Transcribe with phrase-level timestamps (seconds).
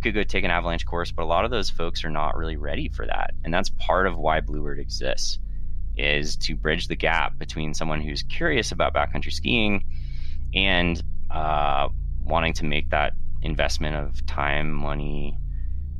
[0.00, 2.34] you could go take an avalanche course, but a lot of those folks are not
[2.34, 3.34] really ready for that.
[3.44, 5.38] And that's part of why Bluebird exists
[5.96, 9.84] is to bridge the gap between someone who's curious about backcountry skiing
[10.54, 11.88] and uh,
[12.22, 15.36] wanting to make that investment of time, money,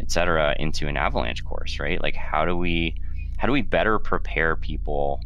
[0.00, 2.00] etc., into an avalanche course, right?
[2.02, 2.94] Like how do we
[3.36, 5.20] how do we better prepare people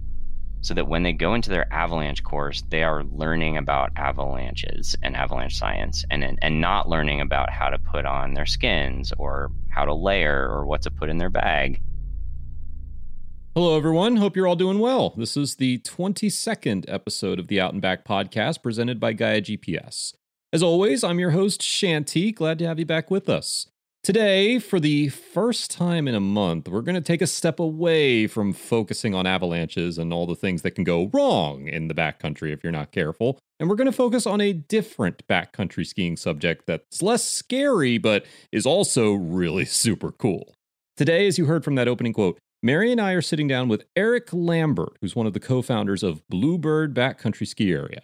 [0.64, 5.14] so that when they go into their avalanche course, they are learning about avalanches and
[5.14, 9.84] avalanche science and, and not learning about how to put on their skins or how
[9.84, 11.82] to layer or what to put in their bag.
[13.55, 14.16] Hello, everyone.
[14.16, 15.12] Hope you're all doing well.
[15.19, 20.14] This is the 22nd episode of the Out and Back podcast presented by Gaia GPS.
[20.50, 22.34] As always, I'm your host, Shanti.
[22.34, 23.66] Glad to have you back with us.
[24.04, 28.27] Today, for the first time in a month, we're going to take a step away
[28.27, 32.52] from focusing on avalanches and all the things that can go wrong in the backcountry
[32.52, 33.38] if you're not careful.
[33.58, 38.27] And we're going to focus on a different backcountry skiing subject that's less scary, but
[38.52, 40.55] is also really super cool.
[40.98, 43.86] Today, as you heard from that opening quote, Mary and I are sitting down with
[43.96, 48.02] Eric Lambert, who's one of the co founders of Bluebird Backcountry Ski Area.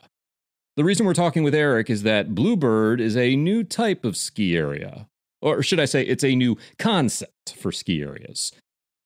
[0.78, 4.56] The reason we're talking with Eric is that Bluebird is a new type of ski
[4.56, 5.09] area,
[5.41, 8.52] or should I say, it's a new concept for ski areas.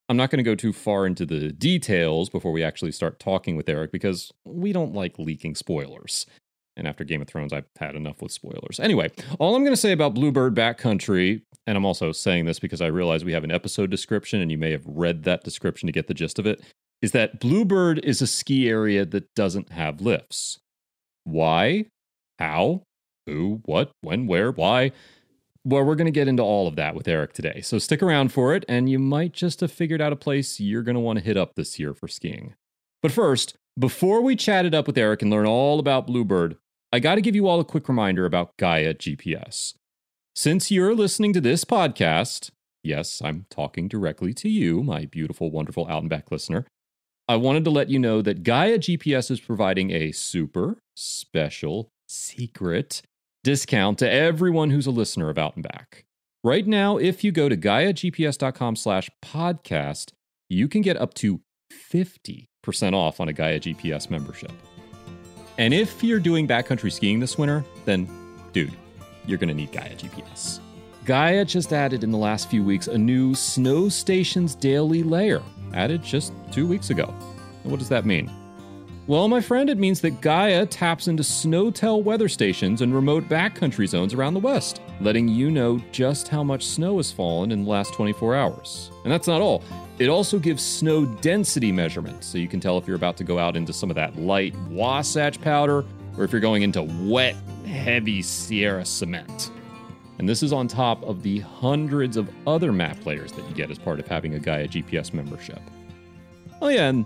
[0.09, 3.57] I'm not going to go too far into the details before we actually start talking
[3.57, 6.27] with Eric because we don't like leaking spoilers.
[6.77, 8.81] And after Game of Thrones, I've had enough with spoilers.
[8.81, 12.81] Anyway, all I'm going to say about Bluebird Backcountry, and I'm also saying this because
[12.81, 15.93] I realize we have an episode description and you may have read that description to
[15.93, 16.61] get the gist of it,
[17.01, 20.59] is that Bluebird is a ski area that doesn't have lifts.
[21.23, 21.87] Why?
[22.39, 22.83] How?
[23.27, 23.63] Who?
[23.65, 23.93] What?
[24.01, 24.27] When?
[24.27, 24.51] Where?
[24.51, 24.93] Why?
[25.67, 27.63] Well, we're going to get into all of that with Eric today.
[27.63, 30.83] So stick around for it, and you might just have figured out a place you're
[30.83, 32.55] going to want to hit up this year for skiing.
[33.03, 36.57] But first, before we chat it up with Eric and learn all about Bluebird,
[36.93, 39.75] I got to give you all a quick reminder about Gaia GPS.
[40.37, 42.51] Since you're listening to this podcast,
[42.83, 46.67] yes, I'm talking directly to you, my beautiful, wonderful out and back listener.
[47.27, 53.01] I wanted to let you know that Gaia GPS is providing a super special secret
[53.45, 56.07] discount to everyone who's a listener of Out and Back.
[56.43, 60.13] Right now, if you go to GaiaGPS.com slash podcast,
[60.49, 61.41] you can get up to
[61.93, 62.49] 50%
[62.95, 64.53] off on a Gaia GPS membership.
[65.59, 68.09] And if you're doing backcountry skiing this winter, then,
[68.53, 68.73] dude,
[69.27, 70.59] you're going to need Gaia GPS.
[71.05, 75.43] Gaia just added in the last few weeks a new Snow Stations daily layer,
[75.75, 77.07] added just two weeks ago.
[77.63, 78.31] What does that mean?
[79.07, 83.87] Well, my friend, it means that Gaia taps into SNOTEL weather stations and remote backcountry
[83.87, 87.71] zones around the West, letting you know just how much snow has fallen in the
[87.71, 88.91] last 24 hours.
[89.03, 89.63] And that's not all.
[89.99, 93.39] It also gives snow density measurements, so you can tell if you're about to go
[93.39, 95.85] out into some of that light Wasatch powder
[96.17, 99.51] or if you're going into wet, heavy Sierra cement.
[100.19, 103.71] And this is on top of the hundreds of other map layers that you get
[103.71, 105.61] as part of having a Gaia GPS membership.
[106.63, 107.05] Oh, yeah, and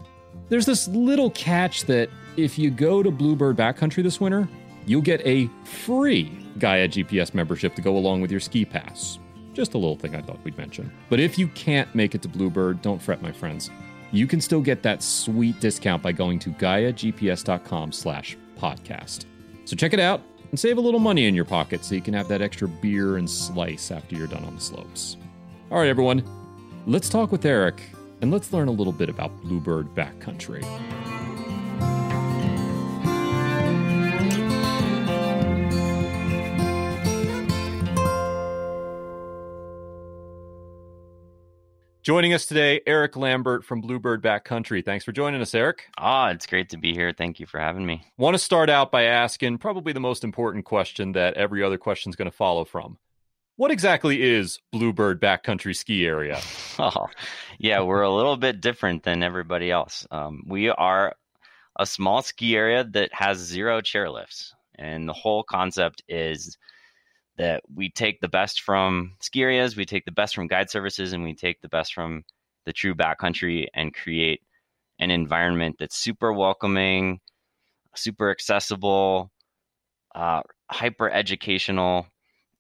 [0.49, 4.49] there's this little catch that if you go to Bluebird Backcountry this winter,
[4.87, 9.19] you'll get a free Gaia GPS membership to go along with your ski pass.
[9.53, 10.91] Just a little thing I thought we'd mention.
[11.09, 13.71] But if you can't make it to Bluebird, don't fret, my friends.
[14.13, 19.27] You can still get that sweet discount by going to GaiaGPS.com slash podcast.
[19.65, 22.15] So check it out and save a little money in your pocket so you can
[22.15, 25.17] have that extra beer and slice after you're done on the slopes.
[25.71, 26.23] All right, everyone,
[26.87, 27.83] let's talk with Eric
[28.21, 30.65] and let's learn a little bit about Bluebird Backcountry.
[42.09, 44.83] Joining us today, Eric Lambert from Bluebird Backcountry.
[44.83, 45.91] Thanks for joining us, Eric.
[45.99, 47.13] Ah, it's great to be here.
[47.13, 48.03] Thank you for having me.
[48.17, 52.09] Want to start out by asking probably the most important question that every other question
[52.09, 52.97] is going to follow from.
[53.59, 56.41] What exactly is Bluebird Backcountry Ski Area?
[56.79, 57.09] Oh,
[57.59, 60.07] yeah, we're a little bit different than everybody else.
[60.13, 61.17] Um, we are
[61.77, 64.53] a small ski area that has zero chairlifts.
[64.77, 66.57] And the whole concept is
[67.37, 71.13] that we take the best from ski areas, we take the best from guide services,
[71.13, 72.23] and we take the best from
[72.65, 74.41] the true backcountry and create
[75.01, 77.19] an environment that's super welcoming,
[77.97, 79.33] super accessible,
[80.15, 82.07] uh, hyper educational,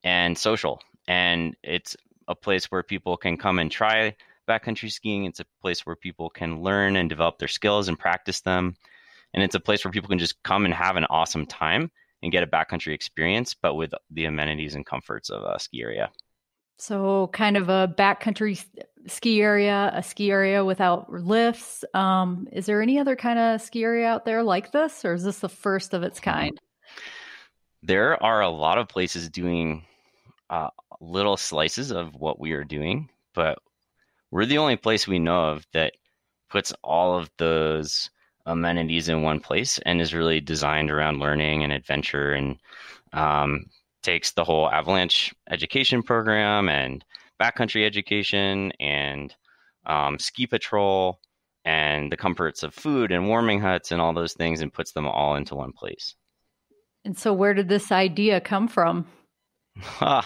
[0.03, 1.97] and social and it's
[2.29, 4.15] a place where people can come and try
[4.47, 5.25] backcountry skiing.
[5.25, 8.77] It's a place where people can learn and develop their skills and practice them.
[9.35, 11.91] And it's a place where people can just come and have an awesome time
[12.23, 16.11] and get a backcountry experience, but with the amenities and comforts of a ski area.
[16.79, 18.65] So, kind of a backcountry
[19.07, 21.85] ski area, a ski area without lifts.
[21.95, 25.25] Um, is there any other kind of ski area out there like this, or is
[25.25, 26.59] this the first of its kind?
[27.83, 29.85] There are a lot of places doing
[30.50, 33.59] uh, little slices of what we are doing, but
[34.31, 35.95] we're the only place we know of that
[36.50, 38.11] puts all of those
[38.47, 42.59] amenities in one place and is really designed around learning and adventure and
[43.12, 43.67] um,
[44.03, 47.05] takes the whole avalanche education program and
[47.41, 49.35] backcountry education and
[49.87, 51.21] um, ski patrol
[51.65, 55.06] and the comforts of food and warming huts and all those things and puts them
[55.06, 56.15] all into one place.
[57.05, 59.06] And so, where did this idea come from?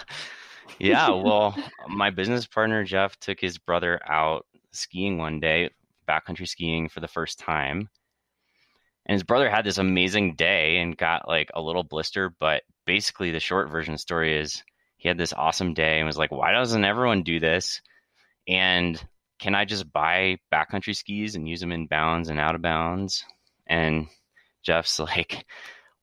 [0.78, 1.56] yeah, well,
[1.88, 5.70] my business partner Jeff took his brother out skiing one day,
[6.08, 7.88] backcountry skiing for the first time.
[9.06, 13.31] And his brother had this amazing day and got like a little blister, but basically
[13.31, 14.62] the short version story is
[14.96, 17.81] he had this awesome day and was like, why doesn't everyone do this?
[18.46, 19.02] And
[19.40, 23.25] can I just buy backcountry skis and use them in bounds and out of bounds?
[23.66, 24.06] And
[24.62, 25.44] Jeff's like,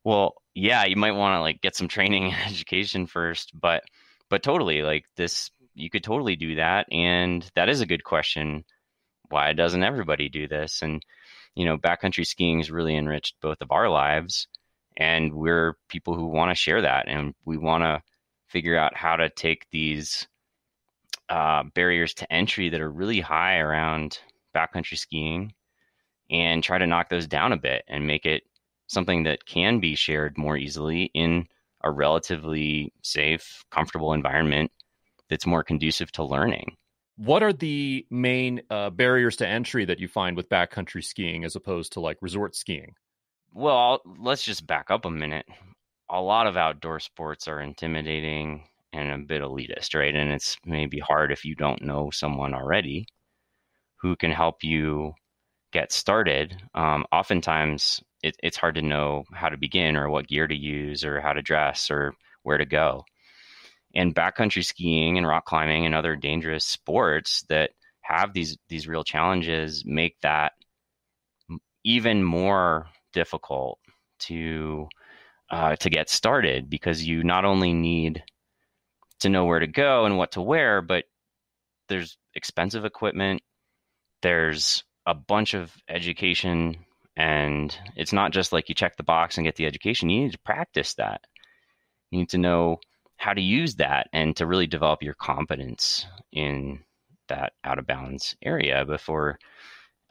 [0.03, 3.83] well, yeah, you might want to like get some training and education first, but
[4.29, 8.65] but totally like this you could totally do that and that is a good question.
[9.29, 10.81] Why doesn't everybody do this?
[10.81, 11.03] And
[11.55, 14.47] you know, backcountry skiing has really enriched both of our lives
[14.97, 18.01] and we're people who want to share that and we want to
[18.47, 20.27] figure out how to take these
[21.29, 24.19] uh, barriers to entry that are really high around
[24.55, 25.53] backcountry skiing
[26.29, 28.43] and try to knock those down a bit and make it
[28.89, 31.47] something that can be shared more easily in
[31.83, 34.71] a relatively safe, comfortable environment
[35.29, 36.75] that's more conducive to learning.
[37.15, 41.55] What are the main uh, barriers to entry that you find with backcountry skiing as
[41.55, 42.95] opposed to like resort skiing?
[43.53, 45.45] Well, I'll, let's just back up a minute.
[46.09, 50.15] A lot of outdoor sports are intimidating and a bit elitist, right?
[50.15, 53.05] And it's maybe hard if you don't know someone already
[54.01, 55.13] who can help you
[55.71, 56.59] get started.
[56.73, 61.03] Um, oftentimes, it, it's hard to know how to begin or what gear to use
[61.03, 62.13] or how to dress or
[62.43, 63.05] where to go.
[63.95, 67.71] And backcountry skiing and rock climbing and other dangerous sports that
[68.01, 70.53] have these these real challenges make that
[71.83, 73.79] even more difficult
[74.19, 74.87] to
[75.49, 78.23] uh, to get started because you not only need
[79.19, 81.05] to know where to go and what to wear, but
[81.87, 83.41] there's expensive equipment,
[84.21, 86.85] there's a bunch of education,
[87.17, 90.09] and it's not just like you check the box and get the education.
[90.09, 91.21] You need to practice that.
[92.11, 92.79] You need to know
[93.17, 96.79] how to use that and to really develop your competence in
[97.27, 99.37] that out of bounds area before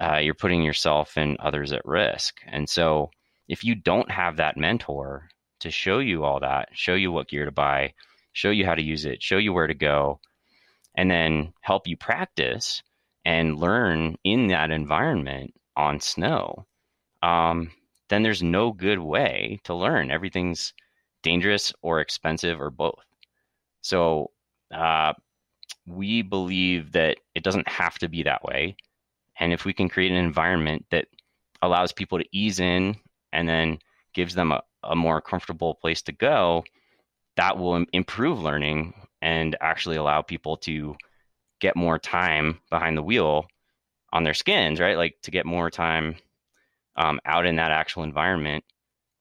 [0.00, 2.40] uh, you're putting yourself and others at risk.
[2.46, 3.10] And so,
[3.48, 5.28] if you don't have that mentor
[5.60, 7.94] to show you all that, show you what gear to buy,
[8.32, 10.20] show you how to use it, show you where to go,
[10.94, 12.82] and then help you practice
[13.24, 16.66] and learn in that environment on snow,
[17.22, 17.70] um,
[18.08, 20.10] then there's no good way to learn.
[20.10, 20.72] Everything's
[21.22, 23.04] dangerous or expensive or both.
[23.82, 24.30] So
[24.72, 25.12] uh,
[25.86, 28.76] we believe that it doesn't have to be that way.
[29.40, 31.06] And if we can create an environment that
[31.62, 32.96] allows people to ease in
[33.32, 33.78] and then
[34.14, 36.64] gives them a, a more comfortable place to go,
[37.36, 40.96] that will improve learning and actually allow people to
[41.60, 43.46] get more time behind the wheel
[44.12, 44.96] on their skins, right?
[44.96, 46.16] Like to get more time
[46.98, 48.64] um, out in that actual environment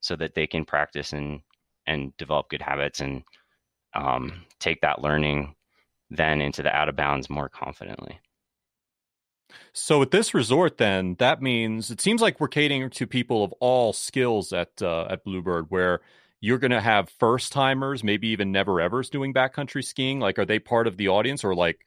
[0.01, 1.41] so that they can practice and
[1.85, 3.23] and develop good habits and
[3.93, 5.55] um, take that learning
[6.09, 8.19] then into the out of bounds more confidently.
[9.71, 13.53] So at this resort, then that means it seems like we're catering to people of
[13.53, 16.01] all skills at uh, at Bluebird, where
[16.41, 20.19] you're going to have first timers, maybe even never evers doing backcountry skiing?
[20.19, 21.85] Like, are they part of the audience or like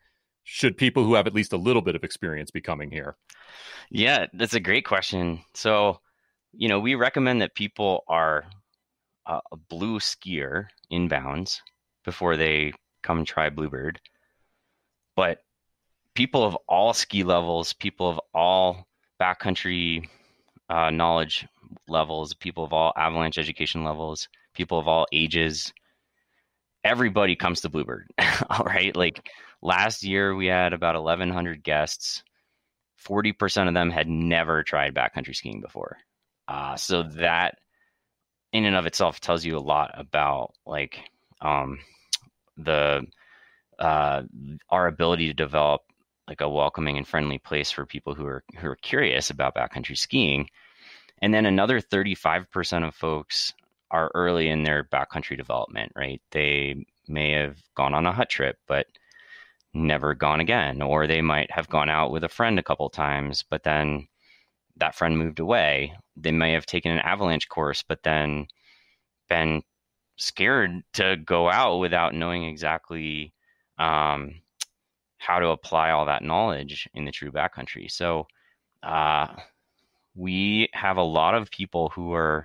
[0.53, 3.17] should people who have at least a little bit of experience be coming here?
[3.89, 5.39] Yeah, that's a great question.
[5.55, 6.01] So,
[6.53, 8.45] you know, we recommend that people are
[9.27, 11.61] uh, a blue skier inbounds
[12.05, 12.73] before they
[13.05, 14.01] come try Bluebird.
[15.15, 15.39] But
[16.17, 18.89] people of all ski levels, people of all
[19.23, 20.09] backcountry
[20.69, 21.47] uh, knowledge
[21.87, 25.73] levels, people of all avalanche education levels, people of all ages.
[26.83, 28.11] Everybody comes to Bluebird,
[28.51, 28.97] all right?
[28.97, 29.31] Like
[29.63, 32.23] last year, we had about 1,100 guests.
[33.07, 35.97] 40% of them had never tried backcountry skiing before.
[36.47, 37.59] Uh, so that
[38.53, 40.99] in and of itself tells you a lot about like
[41.41, 41.79] um,
[42.57, 43.07] the
[43.79, 44.23] uh,
[44.69, 45.83] our ability to develop
[46.29, 49.97] like a welcoming and friendly place for people who are who are curious about backcountry
[49.97, 50.49] skiing.
[51.23, 53.53] And then another 35% of folks
[53.91, 56.23] are early in their backcountry development, right?
[56.31, 58.87] They may have gone on a hut trip, but
[59.73, 63.45] never gone again, or they might have gone out with a friend a couple times,
[63.49, 64.09] but then
[64.77, 65.95] that friend moved away.
[66.17, 68.47] They may have taken an avalanche course, but then
[69.29, 69.63] been
[70.17, 73.33] scared to go out without knowing exactly
[73.79, 74.41] um,
[75.19, 77.91] how to apply all that knowledge in the true backcountry.
[77.91, 78.27] So
[78.83, 79.29] uh,
[80.15, 82.45] we have a lot of people who are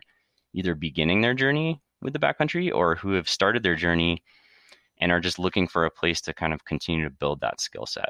[0.53, 4.24] either beginning their journey with the backcountry or who have started their journey
[4.99, 7.85] and are just looking for a place to kind of continue to build that skill
[7.85, 8.09] set.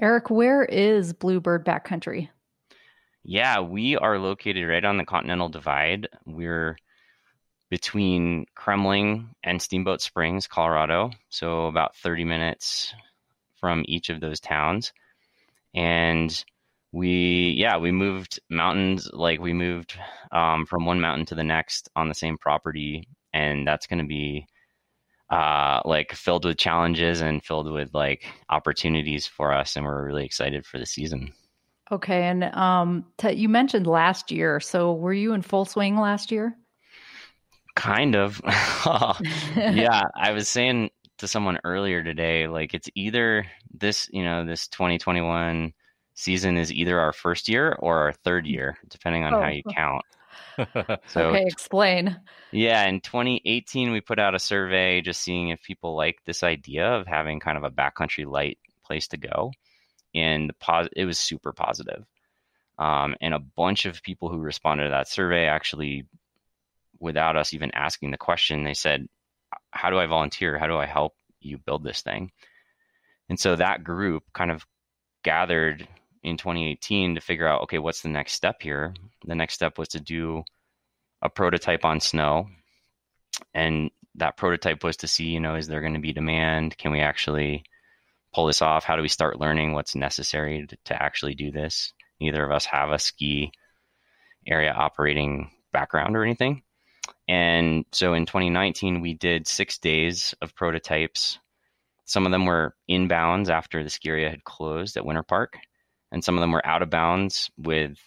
[0.00, 2.28] Eric, where is Bluebird Backcountry?
[3.22, 6.08] Yeah, we are located right on the Continental Divide.
[6.26, 6.76] We're
[7.70, 12.92] between Kremmling and Steamboat Springs, Colorado, so about 30 minutes
[13.56, 14.92] from each of those towns.
[15.74, 16.44] And
[16.92, 19.98] we, yeah, we moved mountains, like we moved
[20.30, 23.08] um, from one mountain to the next on the same property.
[23.32, 24.46] And that's going to be
[25.34, 29.74] uh, like filled with challenges and filled with like opportunities for us.
[29.74, 31.32] And we're really excited for the season.
[31.90, 32.22] Okay.
[32.22, 34.60] And um, t- you mentioned last year.
[34.60, 36.56] So were you in full swing last year?
[37.74, 38.40] Kind of.
[39.56, 40.04] yeah.
[40.16, 45.72] I was saying to someone earlier today, like it's either this, you know, this 2021
[46.14, 49.42] season is either our first year or our third year, depending on oh.
[49.42, 50.02] how you count.
[51.06, 52.20] so, okay, explain.
[52.52, 56.86] Yeah, in 2018, we put out a survey just seeing if people like this idea
[56.86, 59.52] of having kind of a backcountry light place to go,
[60.14, 62.04] and the pos- it was super positive.
[62.78, 66.06] Um, and a bunch of people who responded to that survey actually,
[66.98, 69.08] without us even asking the question, they said,
[69.70, 70.58] "How do I volunteer?
[70.58, 72.32] How do I help you build this thing?"
[73.28, 74.66] And so that group kind of
[75.22, 75.88] gathered
[76.24, 78.94] in 2018 to figure out okay what's the next step here?
[79.26, 80.42] The next step was to do
[81.22, 82.48] a prototype on snow.
[83.52, 86.76] And that prototype was to see you know is there going to be demand?
[86.78, 87.64] Can we actually
[88.34, 88.84] pull this off?
[88.84, 91.92] How do we start learning what's necessary to, to actually do this?
[92.20, 93.52] Neither of us have a ski
[94.46, 96.62] area operating background or anything.
[97.28, 101.38] And so in 2019 we did six days of prototypes.
[102.06, 105.58] Some of them were inbounds after the ski area had closed at winter park
[106.14, 107.98] and some of them were out of bounds with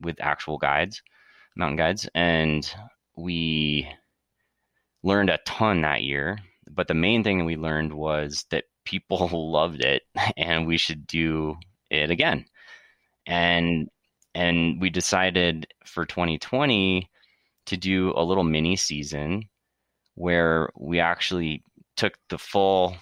[0.00, 1.02] with actual guides,
[1.56, 2.72] mountain guides, and
[3.16, 3.88] we
[5.02, 6.38] learned a ton that year.
[6.70, 10.02] But the main thing that we learned was that people loved it,
[10.36, 11.56] and we should do
[11.90, 12.44] it again.
[13.26, 13.88] And
[14.32, 17.10] and we decided for 2020
[17.66, 19.48] to do a little mini season
[20.14, 21.64] where we actually
[21.96, 22.96] took the full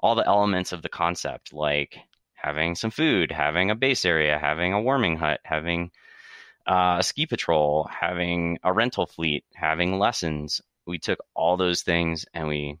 [0.00, 1.96] all the elements of the concept like
[2.36, 5.90] having some food, having a base area, having a warming hut, having
[6.66, 10.60] uh, a ski patrol, having a rental fleet, having lessons.
[10.86, 12.78] We took all those things and we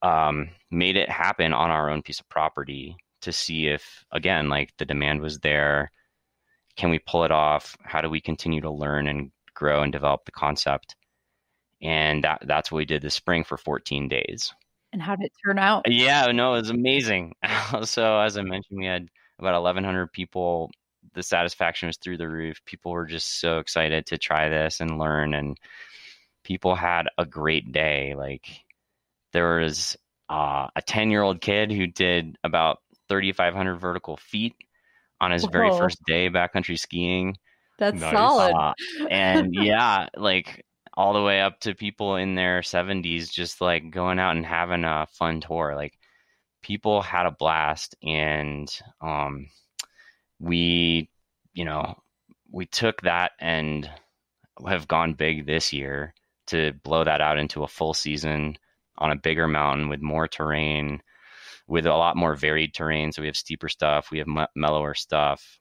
[0.00, 4.70] um, made it happen on our own piece of property to see if, again, like
[4.78, 5.90] the demand was there.
[6.76, 7.76] Can we pull it off?
[7.82, 10.96] How do we continue to learn and grow and develop the concept?
[11.80, 14.54] And that, that's what we did this spring for 14 days.
[14.92, 15.84] And how did it turn out?
[15.88, 17.34] Yeah, no, it was amazing.
[17.82, 19.08] so as I mentioned, we had
[19.38, 20.70] about 1,100 people.
[21.14, 22.60] The satisfaction was through the roof.
[22.66, 25.58] People were just so excited to try this and learn, and
[26.44, 28.14] people had a great day.
[28.16, 28.46] Like
[29.32, 29.96] there was
[30.28, 34.54] uh, a 10 year old kid who did about 3,500 vertical feet
[35.20, 35.50] on his Whoa.
[35.50, 37.36] very first day backcountry skiing.
[37.78, 38.12] That's nice.
[38.12, 38.54] solid.
[38.54, 38.74] Uh,
[39.10, 44.18] and yeah, like all the way up to people in their 70s just like going
[44.18, 45.98] out and having a fun tour like
[46.62, 49.46] people had a blast and um
[50.38, 51.08] we
[51.54, 51.94] you know
[52.50, 53.90] we took that and
[54.66, 56.14] have gone big this year
[56.46, 58.56] to blow that out into a full season
[58.98, 61.00] on a bigger mountain with more terrain
[61.66, 63.12] with a lot more varied terrain.
[63.12, 65.58] So we have steeper stuff we have mellower stuff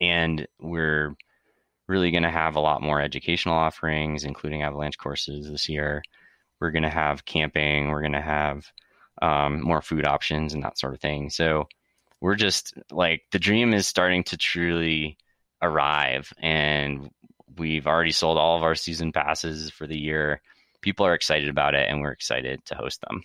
[0.00, 1.16] and we're
[1.90, 6.02] really going to have a lot more educational offerings, including avalanche courses this year.
[6.60, 7.88] We're going to have camping.
[7.88, 8.70] We're going to have
[9.20, 11.30] um, more food options and that sort of thing.
[11.30, 11.68] So
[12.20, 15.18] we're just like the dream is starting to truly
[15.62, 17.10] arrive, and
[17.58, 20.40] we've already sold all of our season passes for the year.
[20.80, 23.22] People are excited about it, and we're excited to host them.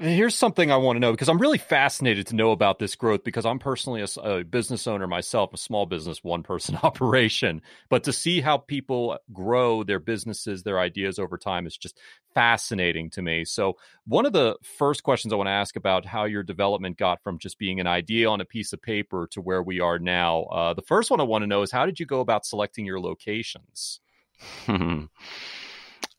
[0.00, 3.22] Here's something I want to know because I'm really fascinated to know about this growth
[3.22, 7.62] because I'm personally a, a, business owner myself, a small business, one person operation.
[7.88, 11.96] But to see how people grow their businesses, their ideas over time is just
[12.34, 13.44] fascinating to me.
[13.44, 17.22] So, one of the first questions I want to ask about how your development got
[17.22, 20.42] from just being an idea on a piece of paper to where we are now.
[20.44, 22.84] Uh, the first one I want to know is how did you go about selecting
[22.84, 24.00] your locations?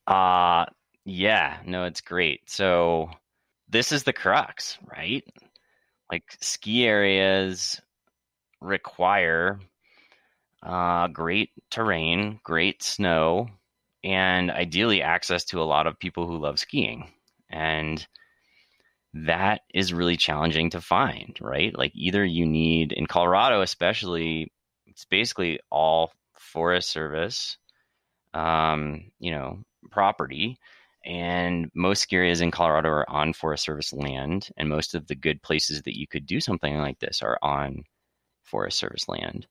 [0.08, 0.66] uh,
[1.04, 2.50] yeah, no, it's great.
[2.50, 3.10] So,
[3.70, 5.24] this is the crux, right?
[6.12, 7.80] Like ski areas
[8.62, 9.60] require
[10.64, 13.50] uh, great terrain, great snow,
[14.04, 17.10] and ideally access to a lot of people who love skiing.
[17.50, 18.06] And
[19.14, 21.76] that is really challenging to find, right?
[21.78, 24.52] Like either you need in Colorado, especially,
[24.86, 27.58] it's basically all Forest Service,
[28.34, 29.60] um, you know,
[29.92, 30.58] property.
[31.10, 35.16] And most ski areas in Colorado are on Forest Service land, and most of the
[35.16, 37.84] good places that you could do something like this are on
[38.44, 39.48] Forest Service land.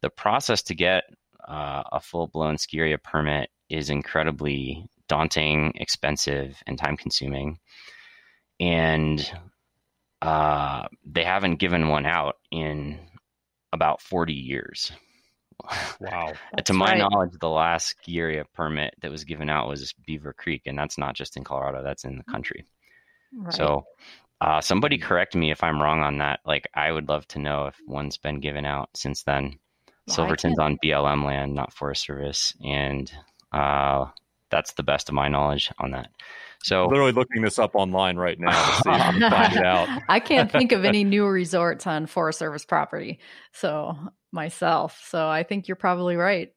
[0.00, 1.04] The process to get
[1.46, 7.58] uh, a full blown ski area permit is incredibly daunting, expensive, and time consuming.
[8.58, 9.30] And
[10.22, 12.98] uh, they haven't given one out in
[13.74, 14.90] about 40 years.
[16.00, 16.32] Wow.
[16.64, 16.98] to my right.
[16.98, 20.98] knowledge, the last ski area permit that was given out was Beaver Creek, and that's
[20.98, 22.66] not just in Colorado, that's in the country.
[23.32, 23.54] Right.
[23.54, 23.84] So
[24.40, 26.40] uh, somebody correct me if I'm wrong on that.
[26.44, 29.58] Like, I would love to know if one's been given out since then.
[30.06, 33.10] Well, Silverton's on BLM land, not Forest Service, and
[33.52, 34.06] uh,
[34.50, 36.08] that's the best of my knowledge on that.
[36.62, 39.88] So literally looking this up online right now to see if I find it out.
[40.08, 43.18] I can't think of any new resorts on Forest Service property.
[43.52, 43.96] So
[44.32, 45.00] myself.
[45.08, 46.50] So I think you're probably right.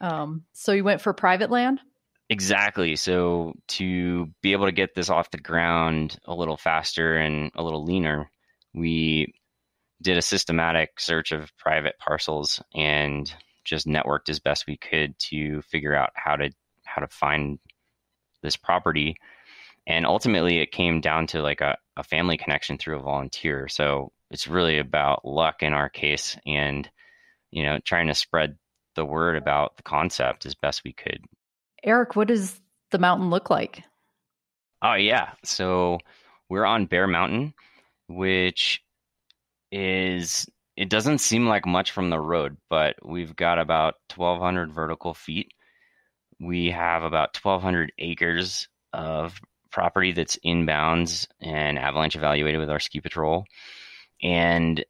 [0.00, 1.80] Um, so you went for private land?
[2.28, 2.96] Exactly.
[2.96, 7.62] So to be able to get this off the ground a little faster and a
[7.62, 8.30] little leaner,
[8.74, 9.34] we
[10.00, 13.32] did a systematic search of private parcels and
[13.64, 16.50] just networked as best we could to figure out how to
[16.84, 17.58] how to find
[18.42, 19.16] this property.
[19.86, 23.68] And ultimately it came down to like a, a family connection through a volunteer.
[23.68, 26.90] So it's really about luck in our case and
[27.50, 28.56] you know trying to spread
[28.96, 31.20] the word about the concept as best we could
[31.84, 33.84] eric what does the mountain look like
[34.82, 35.98] oh yeah so
[36.48, 37.54] we're on bear mountain
[38.08, 38.82] which
[39.70, 40.46] is
[40.76, 45.52] it doesn't seem like much from the road but we've got about 1200 vertical feet
[46.42, 53.00] we have about 1200 acres of property that's inbounds and avalanche evaluated with our ski
[53.00, 53.46] patrol
[54.22, 54.84] and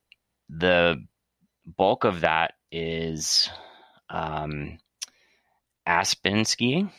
[0.48, 0.96] the
[1.76, 3.48] bulk of that is
[4.10, 4.78] um,
[5.86, 6.90] aspen skiing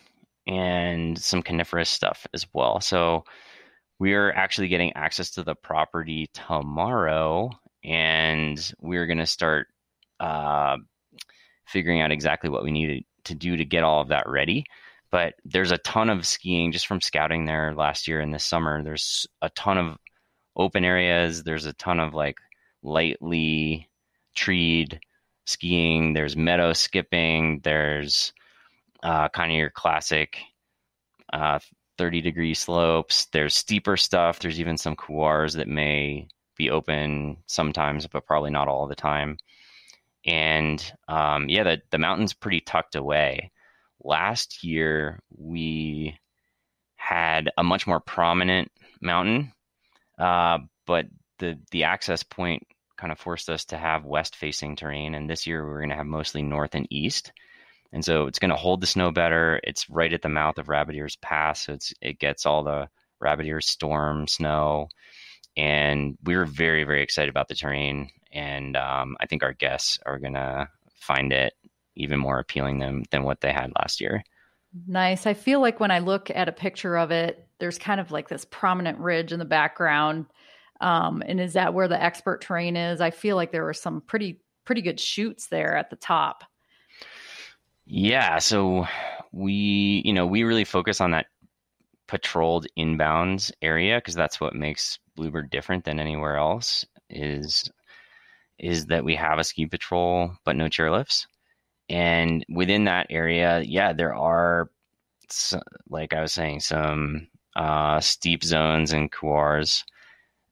[0.47, 2.81] and some coniferous stuff as well.
[2.81, 3.23] So
[3.99, 7.51] we're actually getting access to the property tomorrow,
[7.83, 9.67] and we're going to start
[10.19, 10.77] uh,
[11.67, 14.65] figuring out exactly what we need to do to get all of that ready.
[15.11, 18.83] But there's a ton of skiing just from scouting there last year and this summer.
[18.83, 19.97] There's a ton of
[20.55, 21.43] open areas.
[21.43, 22.37] There's a ton of like
[22.81, 23.89] lightly
[24.35, 24.99] treed
[25.45, 26.13] skiing.
[26.13, 27.61] There's meadow skipping.
[27.63, 28.33] There's
[29.03, 30.37] uh, kind of your classic
[31.31, 31.59] uh,
[31.97, 33.25] 30 degree slopes.
[33.25, 34.39] There's steeper stuff.
[34.39, 39.37] There's even some couloirs that may be open sometimes, but probably not all the time.
[40.25, 43.51] And um, yeah, the, the mountain's pretty tucked away.
[44.03, 46.17] Last year, we
[46.95, 49.53] had a much more prominent mountain
[50.17, 51.05] uh, but
[51.39, 52.63] the the access point
[52.97, 55.95] kind of forced us to have west facing terrain, and this year we're going to
[55.95, 57.31] have mostly north and east.
[57.91, 59.59] And so it's going to hold the snow better.
[59.63, 62.89] It's right at the mouth of Rabbit Ears Pass, so it's it gets all the
[63.19, 64.89] Rabbit Ears storm snow,
[65.57, 68.09] and we were very very excited about the terrain.
[68.33, 71.53] And um, I think our guests are going to find it
[71.95, 74.23] even more appealing than than what they had last year.
[74.87, 75.27] Nice.
[75.27, 78.27] I feel like when I look at a picture of it, there's kind of like
[78.27, 80.25] this prominent ridge in the background.
[80.81, 82.99] Um, and is that where the expert terrain is?
[82.99, 86.43] I feel like there were some pretty pretty good chutes there at the top.
[87.85, 88.87] Yeah, so
[89.31, 91.27] we you know we really focus on that
[92.07, 96.85] patrolled inbounds area because that's what makes Bluebird different than anywhere else.
[97.09, 97.69] Is
[98.59, 101.25] is that we have a ski patrol but no chairlifts,
[101.89, 104.69] and within that area, yeah, there are
[105.89, 109.83] like I was saying some uh, steep zones and couloirs.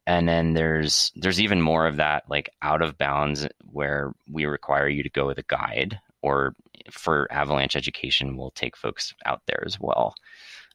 [0.08, 4.90] And then there's there's even more of that like out of bounds where we require
[4.90, 6.56] you to go with a guide or
[6.90, 10.16] for avalanche education we'll take folks out there as well.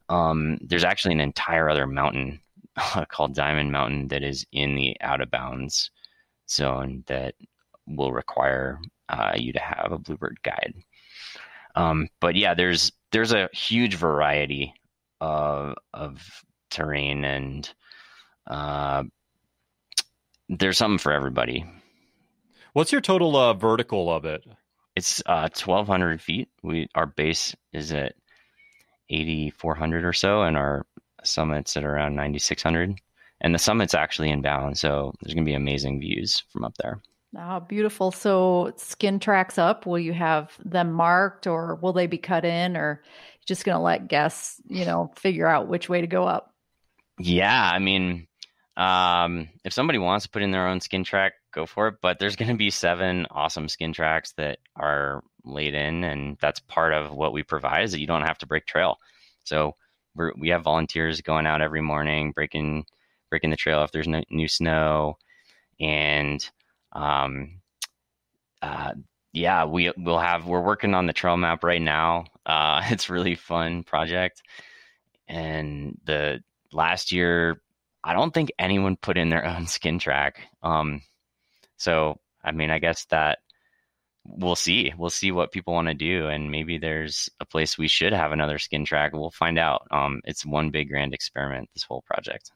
[0.08, 2.40] Um, there's actually an entire other mountain
[3.08, 5.90] called Diamond Mountain that is in the out of bounds
[6.48, 7.34] zone that
[7.86, 10.74] will require uh, you to have a bluebird guide.
[11.74, 14.74] Um, but yeah, there's there's a huge variety
[15.20, 17.72] of of terrain and
[18.46, 19.04] uh,
[20.48, 21.64] there's something for everybody.
[22.72, 24.44] What's your total uh, vertical of it?
[24.94, 26.48] It's uh, 1,200 feet.
[26.62, 28.14] We our base is at
[29.10, 30.86] 8,400 or so, and our
[31.24, 33.00] summit's at around 9,600.
[33.40, 36.74] And the summit's actually in bound, so there's going to be amazing views from up
[36.78, 37.02] there.
[37.38, 38.12] Oh, beautiful.
[38.12, 39.84] So skin tracks up.
[39.84, 43.02] Will you have them marked, or will they be cut in, or
[43.46, 46.54] just going to let guests, you know, figure out which way to go up?
[47.18, 48.26] Yeah, I mean,
[48.76, 51.96] um, if somebody wants to put in their own skin track, go for it.
[52.00, 56.60] But there's going to be seven awesome skin tracks that are laid in, and that's
[56.60, 58.98] part of what we provide is that you don't have to break trail.
[59.44, 59.74] So
[60.14, 62.86] we we have volunteers going out every morning, breaking
[63.30, 65.18] breaking the trail if there's no new snow,
[65.80, 66.48] and
[66.92, 67.60] um,
[68.62, 68.92] uh,
[69.32, 70.46] yeah, we will have.
[70.46, 72.24] We're working on the trail map right now.
[72.46, 74.40] Uh, it's really fun project,
[75.26, 77.60] and the last year,
[78.04, 80.42] I don't think anyone put in their own skin track.
[80.62, 81.02] Um,
[81.76, 83.40] so I mean, I guess that
[84.24, 84.92] we'll see.
[84.96, 88.32] We'll see what people want to do, and maybe there's a place we should have
[88.32, 89.12] another skin track.
[89.12, 89.86] We'll find out.
[89.90, 91.70] Um, it's one big grand experiment.
[91.74, 92.50] This whole project.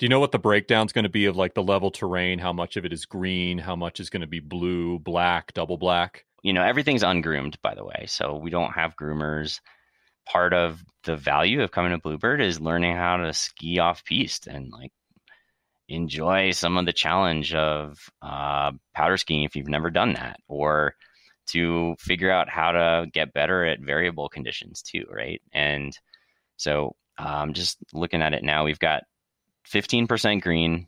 [0.00, 2.38] Do you know what the breakdown's going to be of like the level terrain?
[2.38, 3.58] How much of it is green?
[3.58, 6.24] How much is going to be blue, black, double black?
[6.42, 8.06] You know, everything's ungroomed, by the way.
[8.06, 9.60] So we don't have groomers.
[10.26, 14.46] Part of the value of coming to Bluebird is learning how to ski off piste
[14.46, 14.90] and like
[15.86, 20.94] enjoy some of the challenge of uh, powder skiing if you've never done that, or
[21.48, 25.42] to figure out how to get better at variable conditions too, right?
[25.52, 25.92] And
[26.56, 29.02] so, um, just looking at it now, we've got
[29.68, 30.86] 15% green,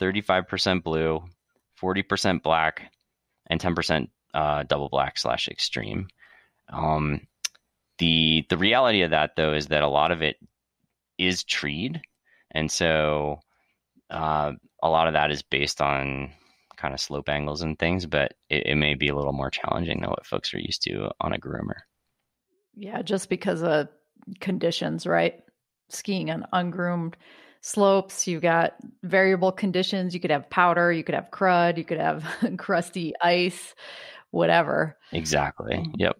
[0.00, 1.22] 35% blue,
[1.80, 2.92] 40% black,
[3.48, 6.08] and 10% uh, double black slash extreme.
[6.72, 7.26] Um,
[7.98, 10.36] the the reality of that though is that a lot of it
[11.18, 12.00] is treed,
[12.50, 13.40] and so
[14.10, 16.32] uh, a lot of that is based on
[16.76, 20.00] kind of slope angles and things, but it, it, may be a little more challenging
[20.00, 21.82] than what folks are used to on a groomer.
[22.74, 23.88] Yeah, just because of
[24.40, 25.40] conditions, right?
[25.90, 27.16] Skiing on ungroomed
[27.62, 30.12] slopes, you've got variable conditions.
[30.12, 32.24] You could have powder, you could have crud, you could have
[32.58, 33.74] crusty ice,
[34.30, 34.98] whatever.
[35.12, 35.84] Exactly.
[35.96, 36.18] Yep.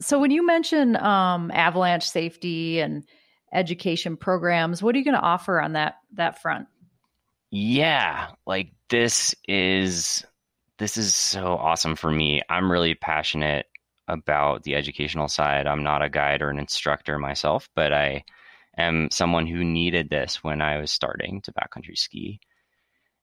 [0.00, 3.04] So when you mention um, avalanche safety and
[3.52, 6.68] education programs, what are you going to offer on that that front?
[7.54, 10.24] yeah, like this is
[10.80, 12.42] this is so awesome for me.
[12.50, 13.66] I'm really passionate
[14.08, 15.68] about the educational side.
[15.68, 18.24] I'm not a guide or an instructor myself, but I
[18.76, 22.40] am someone who needed this when I was starting to backcountry ski.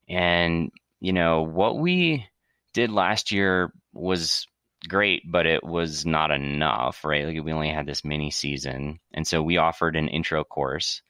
[0.09, 2.27] And you know, what we
[2.73, 4.47] did last year was
[4.87, 7.25] great, but it was not enough, right?
[7.25, 8.99] Like we only had this mini season.
[9.13, 11.01] And so we offered an intro course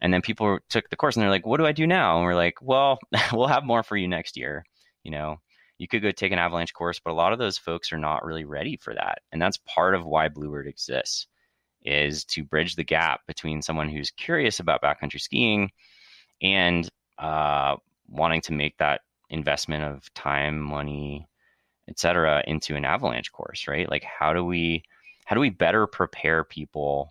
[0.00, 2.16] and then people took the course and they're like, what do I do now?
[2.16, 2.98] And we're like, well,
[3.32, 4.64] we'll have more for you next year.
[5.02, 5.36] You know,
[5.78, 8.24] you could go take an avalanche course, but a lot of those folks are not
[8.24, 9.20] really ready for that.
[9.32, 11.26] And that's part of why Bluebird exists
[11.84, 15.70] is to bridge the gap between someone who's curious about backcountry skiing
[16.42, 16.88] and
[17.18, 17.76] uh,
[18.08, 21.26] wanting to make that investment of time, money,
[21.88, 23.90] etc., into an avalanche course, right?
[23.90, 24.84] Like how do we
[25.24, 27.08] how do we better prepare people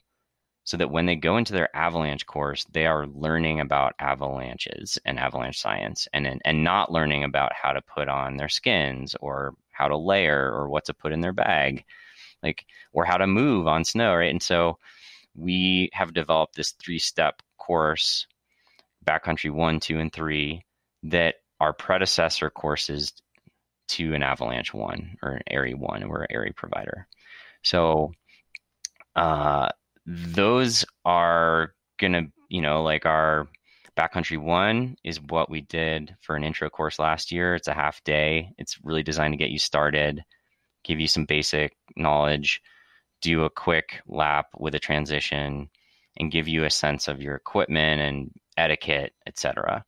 [0.66, 5.18] so that when they go into their avalanche course, they are learning about avalanches and
[5.18, 9.88] avalanche science and, and not learning about how to put on their skins or how
[9.88, 11.86] to layer or what to put in their bag,
[12.44, 14.32] like, or how to move on snow, right?
[14.32, 14.78] And so
[15.36, 18.28] we have developed this three step course,
[19.06, 20.66] backcountry one, two, and three,
[21.04, 23.14] that are predecessor courses
[23.90, 26.08] to an avalanche one or an AIARE one.
[26.08, 27.08] We're an AIARE provider.
[27.64, 28.14] So,
[29.16, 29.70] uh,
[30.06, 33.48] those are gonna, you know, like our
[33.98, 37.56] backcountry one is what we did for an intro course last year.
[37.56, 38.54] It's a half day.
[38.58, 40.24] It's really designed to get you started,
[40.84, 42.62] give you some basic knowledge,
[43.22, 45.70] do a quick lap with a transition,
[46.18, 49.86] and give you a sense of your equipment and etiquette, etc.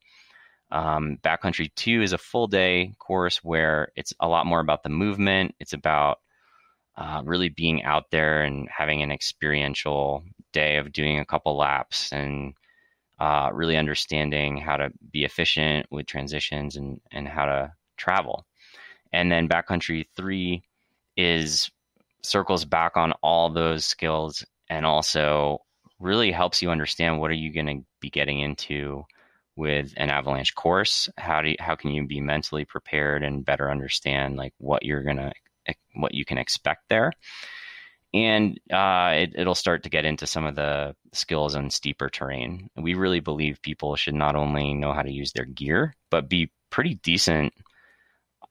[0.72, 4.90] Um, backcountry two is a full day course where it's a lot more about the
[4.90, 5.56] movement.
[5.60, 6.20] It's about
[6.96, 10.24] uh, really being out there and having an experiential
[10.54, 12.54] day of doing a couple laps and
[13.20, 18.46] uh, really understanding how to be efficient with transitions and, and how to travel.
[19.14, 20.64] And then backcountry three
[21.24, 21.70] is
[22.24, 25.60] circles back on all those skills and also
[26.00, 29.04] really helps you understand what are you going to be getting into
[29.56, 33.70] with an avalanche course how do you, how can you be mentally prepared and better
[33.70, 35.32] understand like what you're going to
[35.96, 37.12] what you can expect there.
[38.14, 42.70] And uh, it, will start to get into some of the skills on steeper terrain.
[42.76, 46.52] We really believe people should not only know how to use their gear, but be
[46.70, 47.54] pretty decent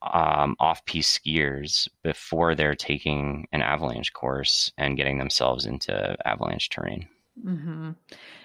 [0.03, 6.69] um, off piste skiers before they're taking an avalanche course and getting themselves into avalanche
[6.71, 7.09] terrain.
[7.45, 7.91] Mm-hmm.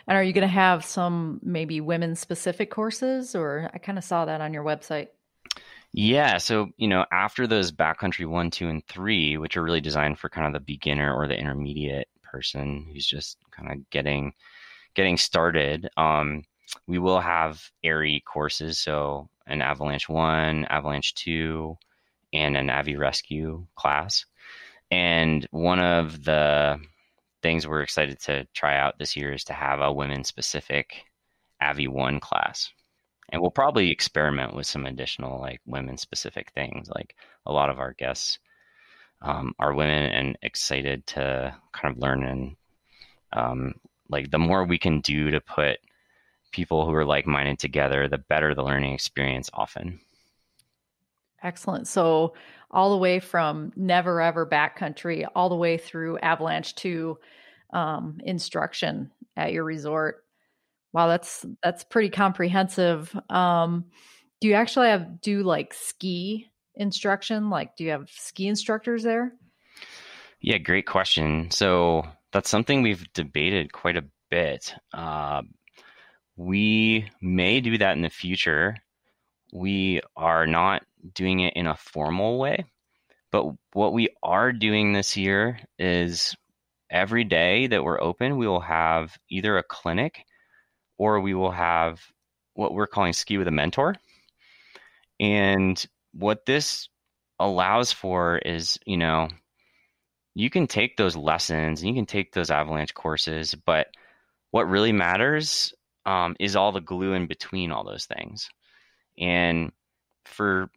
[0.08, 4.04] And are you going to have some maybe women specific courses, or I kind of
[4.04, 5.08] saw that on your website?
[5.94, 10.20] Yeah, so you know, after those backcountry one, two, and three, which are really designed
[10.20, 14.34] for kind of the beginner or the intermediate person who's just kind of getting
[14.94, 16.44] getting started, um,
[16.88, 21.78] we will have AIARE courses, so an Avalanche 1, Avalanche 2,
[22.34, 24.26] and an Avi Rescue class.
[24.92, 26.80] And one of the
[27.42, 31.04] things we're excited to try out this year is to have a women specific
[31.62, 32.72] Avi 1 class.
[33.30, 36.90] And we'll probably experiment with some additional like women specific things.
[36.90, 38.40] Like a lot of our guests
[39.22, 42.56] um, are women and excited to kind of learn and
[43.34, 43.76] um,
[44.10, 45.80] like the more we can do to put
[46.56, 50.00] people who are like minded together, the better the learning experience often.
[51.44, 51.86] Excellent.
[51.88, 52.34] So
[52.72, 57.18] all the way from never ever backcountry, all the way through avalanche to
[57.74, 60.24] um, instruction at your resort.
[60.94, 63.14] Wow, that's that's pretty comprehensive.
[63.30, 63.86] Um,
[64.40, 67.50] do you actually have do like ski instruction?
[67.50, 69.34] Like, do you have ski instructors there?
[70.40, 71.52] Yeah, great question.
[71.52, 74.74] So that's something we've debated quite a bit.
[74.94, 75.42] Uh,
[76.36, 78.76] we may do that in the future.
[79.54, 82.66] We are not doing it in a formal way.
[83.32, 86.36] But what we are doing this year is
[86.90, 90.26] every day that we're open, we will have either a clinic
[90.98, 92.02] or we will have
[92.54, 93.96] what we're calling ski with a mentor.
[95.20, 96.88] And what this
[97.40, 99.30] allows for is, you know,
[100.34, 103.88] you can take those lessons and you can take those avalanche courses, but
[104.52, 105.74] what really matters
[106.06, 108.50] um, is all the glue in between all those things.
[109.18, 109.72] And
[110.26, 110.70] for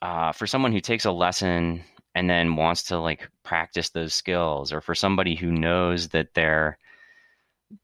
[0.00, 1.82] uh, for someone who takes a lesson
[2.14, 6.78] and then wants to like practice those skills, or for somebody who knows that they're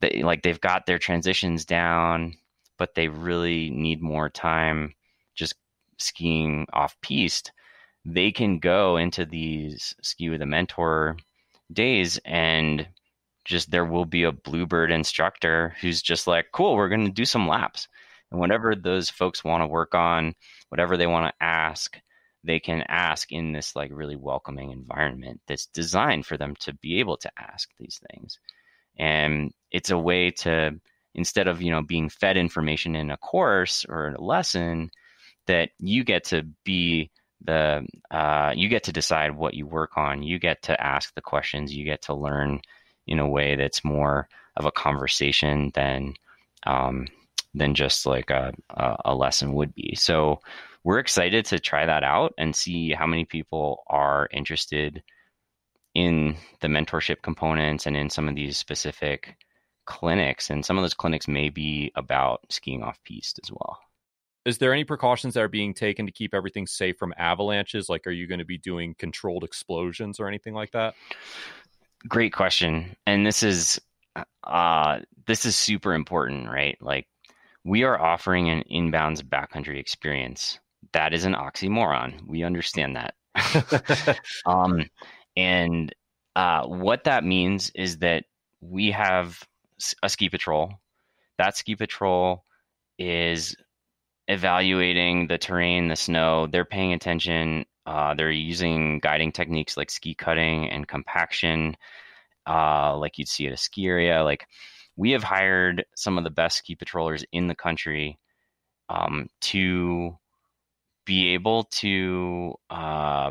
[0.00, 2.34] they, like they've got their transitions down,
[2.78, 4.94] but they really need more time
[5.34, 5.54] just
[5.98, 7.52] skiing off piste,
[8.04, 11.16] they can go into these ski with a mentor
[11.72, 12.86] days and
[13.44, 17.24] just there will be a bluebird instructor who's just like cool we're going to do
[17.24, 17.88] some laps.
[18.30, 20.34] And whatever those folks want to work on
[20.68, 21.96] whatever they want to ask
[22.44, 27.00] they can ask in this like really welcoming environment that's designed for them to be
[27.00, 28.38] able to ask these things.
[28.98, 30.78] And it's a way to
[31.14, 34.90] instead of you know being fed information in a course or a lesson
[35.46, 37.10] that you get to be
[37.42, 40.22] the uh, you get to decide what you work on.
[40.22, 41.74] You get to ask the questions.
[41.74, 42.60] You get to learn
[43.06, 46.14] in a way that's more of a conversation than
[46.66, 47.06] um,
[47.54, 48.52] than just like a,
[49.04, 49.94] a lesson would be.
[49.94, 50.40] So
[50.82, 55.02] we're excited to try that out and see how many people are interested
[55.94, 59.36] in the mentorship components and in some of these specific
[59.86, 60.50] clinics.
[60.50, 63.78] And some of those clinics may be about skiing off piste as well.
[64.44, 67.88] Is there any precautions that are being taken to keep everything safe from avalanches?
[67.88, 70.94] Like, are you going to be doing controlled explosions or anything like that?
[72.08, 72.96] Great question.
[73.06, 73.80] And this is
[74.44, 76.76] uh this is super important right?
[76.80, 77.06] Like
[77.64, 80.58] we are offering an inbounds backcountry experience.
[80.92, 82.26] That is an oxymoron.
[82.26, 83.14] We understand that.
[84.46, 84.84] Um
[85.36, 85.94] and
[86.36, 88.24] uh what that means is that
[88.60, 89.42] we have
[90.02, 90.72] a ski patrol.
[91.38, 92.44] That ski patrol
[92.98, 93.56] is
[94.28, 96.46] evaluating the terrain the snow.
[96.46, 101.76] They're paying attention uh, they're using guiding techniques like ski cutting and compaction,
[102.46, 104.22] uh, like you'd see at a ski area.
[104.24, 104.46] Like
[104.96, 108.18] we have hired some of the best ski patrollers in the country
[108.88, 110.16] um, to
[111.04, 113.30] be able to uh,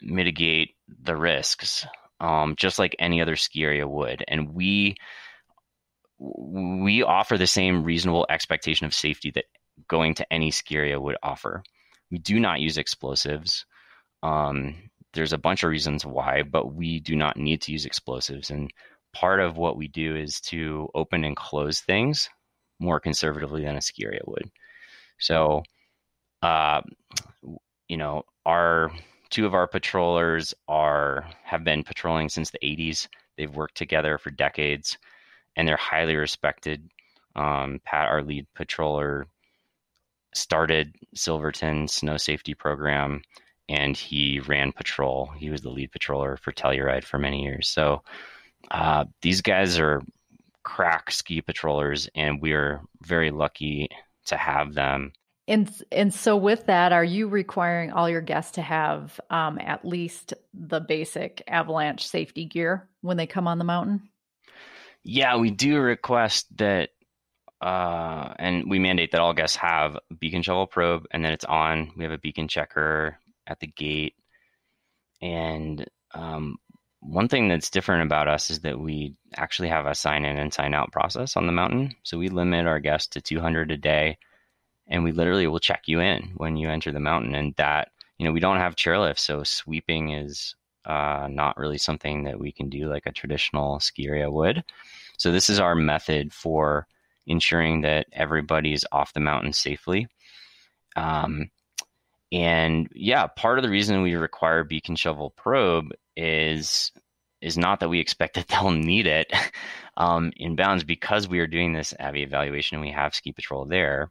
[0.00, 1.86] mitigate the risks,
[2.20, 4.24] um, just like any other ski area would.
[4.28, 4.96] And we
[6.18, 9.46] we offer the same reasonable expectation of safety that
[9.88, 11.64] going to any ski area would offer.
[12.12, 13.64] We do not use explosives.
[14.22, 18.50] Um, there's a bunch of reasons why, but we do not need to use explosives.
[18.50, 18.70] And
[19.14, 22.28] part of what we do is to open and close things
[22.78, 24.50] more conservatively than a ski area would.
[25.18, 25.62] So,
[26.42, 26.82] uh,
[27.88, 28.92] you know, our
[29.30, 33.08] two of our patrollers are have been patrolling since the 80s.
[33.38, 34.98] They've worked together for decades,
[35.56, 36.90] and they're highly respected.
[37.34, 39.24] Um, Pat, our lead patroller,
[40.34, 43.22] started Silverton Snow Safety Program,
[43.68, 45.30] and he ran patrol.
[45.36, 47.68] He was the lead patroller for Telluride for many years.
[47.68, 48.02] So
[48.70, 50.02] uh, these guys are
[50.62, 53.88] crack ski patrollers, and we are very lucky
[54.26, 55.12] to have them.
[55.48, 59.84] And and so with that, are you requiring all your guests to have um, at
[59.84, 64.08] least the basic avalanche safety gear when they come on the mountain?
[65.02, 66.90] Yeah, we do request that
[67.62, 71.92] uh, and we mandate that all guests have beacon shovel probe and then it's on.
[71.96, 74.16] We have a beacon checker at the gate.
[75.20, 76.56] And um,
[76.98, 80.52] one thing that's different about us is that we actually have a sign in and
[80.52, 81.94] sign out process on the mountain.
[82.02, 84.18] So we limit our guests to 200 a day,
[84.88, 87.36] and we literally will check you in when you enter the mountain.
[87.36, 92.24] And that, you know, we don't have chairlifts, so sweeping is uh, not really something
[92.24, 94.64] that we can do like a traditional ski area would.
[95.16, 96.88] So this is our method for
[97.26, 100.08] ensuring that everybody's off the mountain safely.
[100.96, 101.50] Um,
[102.32, 106.92] and yeah, part of the reason we require beacon shovel probe is
[107.40, 109.32] is not that we expect that they'll need it
[109.96, 113.66] um, in bounds because we are doing this AVI evaluation and we have ski patrol
[113.66, 114.10] there,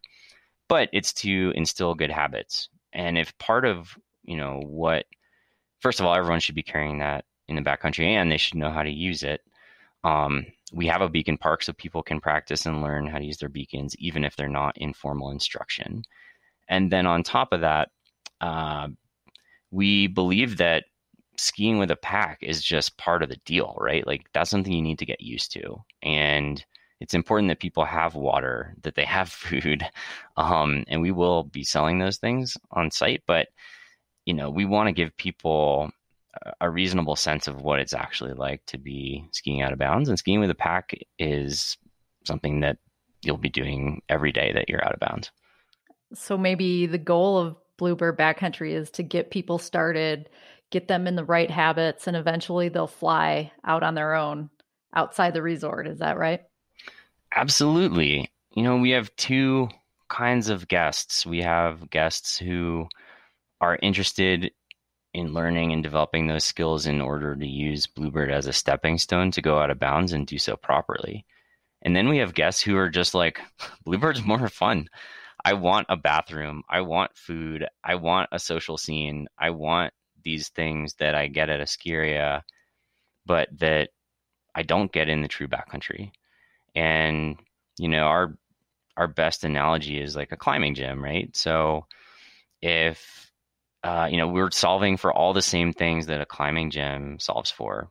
[0.68, 2.70] but it's to instill good habits.
[2.94, 5.06] And if part of you know what,
[5.80, 8.70] first of all, everyone should be carrying that in the backcountry and they should know
[8.70, 9.42] how to use it.
[10.04, 13.38] Um, we have a beacon park so people can practice and learn how to use
[13.38, 16.04] their beacons, even if they're not in formal instruction.
[16.68, 17.90] And then on top of that,
[18.40, 18.88] uh,
[19.72, 20.86] we believe that
[21.38, 24.06] skiing with a pack is just part of the deal, right?
[24.06, 25.84] Like that's something you need to get used to.
[26.02, 26.64] And
[27.00, 29.84] it's important that people have water, that they have food.
[30.38, 33.48] Um, and we will be selling those things on site, but
[34.26, 35.90] you know, we want to give people
[36.60, 40.10] a reasonable sense of what it's actually like to be skiing out of bounds.
[40.10, 41.78] And skiing with a pack is
[42.26, 42.78] something that
[43.22, 45.32] you'll be doing every day that you're out of bounds.
[46.14, 50.30] So maybe the goal of Bluebird Backcountry is to get people started,
[50.70, 54.50] get them in the right habits, and eventually they'll fly out on their own
[54.94, 55.88] outside the resort.
[55.88, 56.42] Is that right?
[57.34, 58.30] Absolutely.
[58.56, 59.70] You know, we have two
[60.10, 61.26] kinds of guests.
[61.26, 62.88] We have guests who
[63.62, 64.52] are interested
[65.14, 69.32] in learning and developing those skills in order to use Bluebird as a stepping stone
[69.32, 71.26] to go out of bounds and do so properly.
[71.82, 73.42] And then we have guests who are just like,
[73.86, 74.88] Bluebird's more fun.
[75.44, 76.64] I want a bathroom.
[76.70, 77.66] I want food.
[77.84, 79.28] I want a social scene.
[79.38, 79.94] I want
[80.24, 82.44] these things that I get at a ski area,
[83.26, 83.90] but that
[84.54, 86.12] I don't get in the true backcountry.
[86.76, 87.38] And
[87.78, 88.38] you know, our
[88.98, 91.36] our best analogy is like a climbing gym, right?
[91.36, 91.88] So
[92.62, 93.31] if
[93.84, 97.52] uh, you know we're solving for all the same things that a climbing gym solves
[97.52, 97.90] for,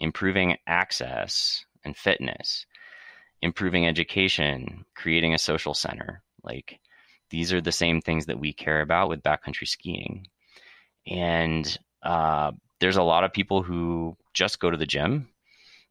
[0.00, 2.66] improving access and fitness,
[3.42, 6.80] improving education, creating a social center, like
[7.30, 10.28] these are the same things that we care about with backcountry skiing.
[11.06, 15.28] And uh, there's a lot of people who just go to the gym,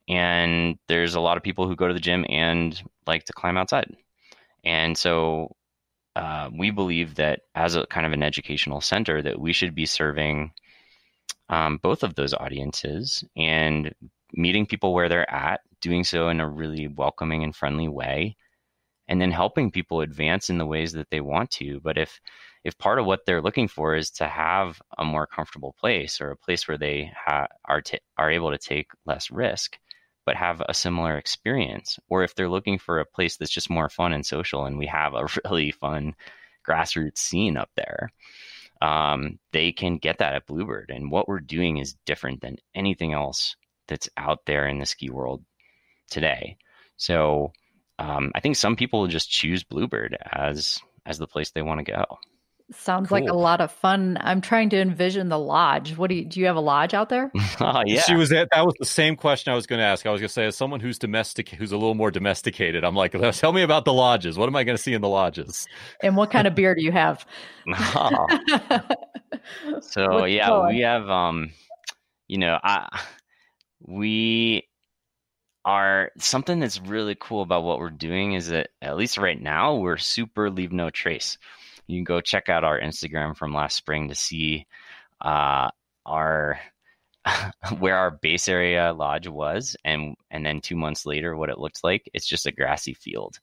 [0.07, 3.57] and there's a lot of people who go to the gym and like to climb
[3.57, 3.95] outside.
[4.63, 5.55] And so
[6.15, 9.85] uh, we believe that as a kind of an educational center, that we should be
[9.85, 10.51] serving
[11.49, 13.93] um, both of those audiences and
[14.33, 18.35] meeting people where they're at, doing so in a really welcoming and friendly way,
[19.07, 21.79] and then helping people advance in the ways that they want to.
[21.81, 22.19] But if
[22.63, 26.31] if part of what they're looking for is to have a more comfortable place or
[26.31, 29.77] a place where they ha- are t- are able to take less risk,
[30.25, 33.89] but have a similar experience, or if they're looking for a place that's just more
[33.89, 36.15] fun and social, and we have a really fun
[36.67, 38.09] grassroots scene up there,
[38.81, 40.91] um, they can get that at Bluebird.
[40.93, 43.55] And what we're doing is different than anything else
[43.87, 45.43] that's out there in the ski world
[46.09, 46.57] today.
[46.97, 47.51] So
[47.99, 51.91] um, I think some people just choose Bluebird as as the place they want to
[51.91, 52.05] go.
[52.73, 53.19] Sounds cool.
[53.19, 54.17] like a lot of fun.
[54.19, 55.95] I'm trying to envision the lodge.
[55.97, 56.39] What do you do?
[56.39, 57.31] You have a lodge out there?
[57.59, 58.01] oh, yeah.
[58.01, 60.05] She was at, that was the same question I was going to ask.
[60.05, 62.95] I was going to say, as someone who's domestic, who's a little more domesticated, I'm
[62.95, 64.37] like, tell me about the lodges.
[64.37, 65.67] What am I going to see in the lodges?
[66.01, 67.25] And what kind of beer do you have?
[67.67, 68.27] oh.
[69.81, 70.75] so What's yeah, going?
[70.75, 71.51] we have um,
[72.27, 73.03] you know, I
[73.81, 74.67] we
[75.63, 79.75] are something that's really cool about what we're doing is that at least right now
[79.75, 81.37] we're super leave no trace.
[81.87, 84.65] You can go check out our Instagram from last spring to see
[85.21, 85.69] uh,
[86.05, 86.59] our
[87.79, 91.83] where our base area lodge was, and and then two months later what it looked
[91.83, 92.09] like.
[92.13, 93.39] It's just a grassy field.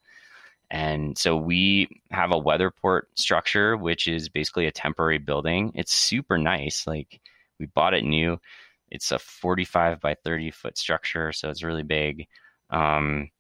[0.71, 5.73] And so we have a weatherport structure, which is basically a temporary building.
[5.75, 6.87] It's super nice.
[6.87, 7.21] Like
[7.59, 8.39] we bought it new
[8.93, 12.27] it's a 45 by 30 foot structure, so it's really big.
[12.69, 13.31] Um,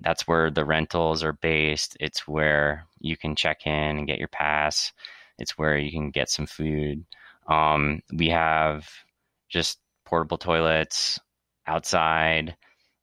[0.00, 1.96] that's where the rentals are based.
[2.00, 4.92] It's where you can check in and get your pass.
[5.38, 7.04] It's where you can get some food.
[7.46, 8.88] Um, we have
[9.48, 11.18] just portable toilets
[11.66, 12.56] outside,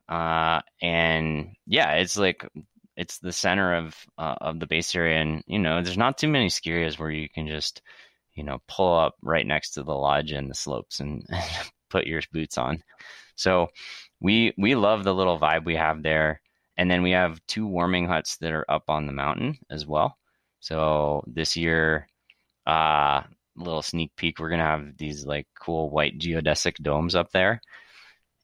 [0.08, 2.48] uh, and yeah, it's like
[2.96, 6.28] it's the center of uh, of the base area, and you know, there's not too
[6.28, 7.82] many ski areas where you can just
[8.40, 11.26] you know, pull up right next to the lodge and the slopes and
[11.90, 12.82] put your boots on.
[13.36, 13.68] So
[14.22, 16.42] we we love the little vibe we have there.
[16.80, 20.18] And then we have two warming huts that are up on the mountain as well.
[20.62, 22.08] So this year,
[22.66, 23.24] uh,
[23.58, 24.40] little sneak peek.
[24.40, 27.60] We're gonna have these like cool white geodesic domes up there,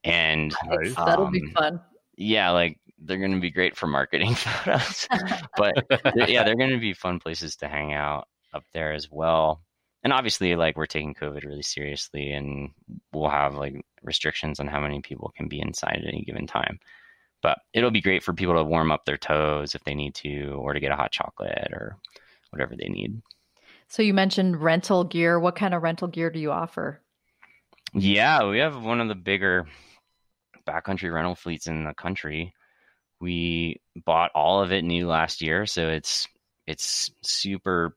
[0.03, 0.95] and nice.
[0.95, 1.81] that'll be um, fun.
[2.17, 5.07] Yeah, like they're gonna be great for marketing photos.
[5.57, 5.73] but
[6.27, 9.61] yeah, they're gonna be fun places to hang out up there as well.
[10.03, 12.71] And obviously, like we're taking COVID really seriously, and
[13.13, 16.81] we'll have like restrictions on how many people can be inside at any given time.
[17.45, 20.53] But it'll be great for people to warm up their toes if they need to,
[20.53, 21.95] or to get a hot chocolate or
[22.49, 23.21] whatever they need.
[23.87, 25.39] So you mentioned rental gear.
[25.39, 27.03] What kind of rental gear do you offer?
[27.93, 29.67] Yeah, we have one of the bigger
[30.67, 32.51] backcountry rental fleets in the country.
[33.21, 36.27] We bought all of it new last year, so it's
[36.65, 37.95] it's super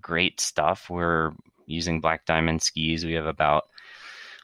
[0.00, 0.90] great stuff.
[0.90, 1.30] We're
[1.66, 3.04] using Black Diamond skis.
[3.04, 3.62] We have about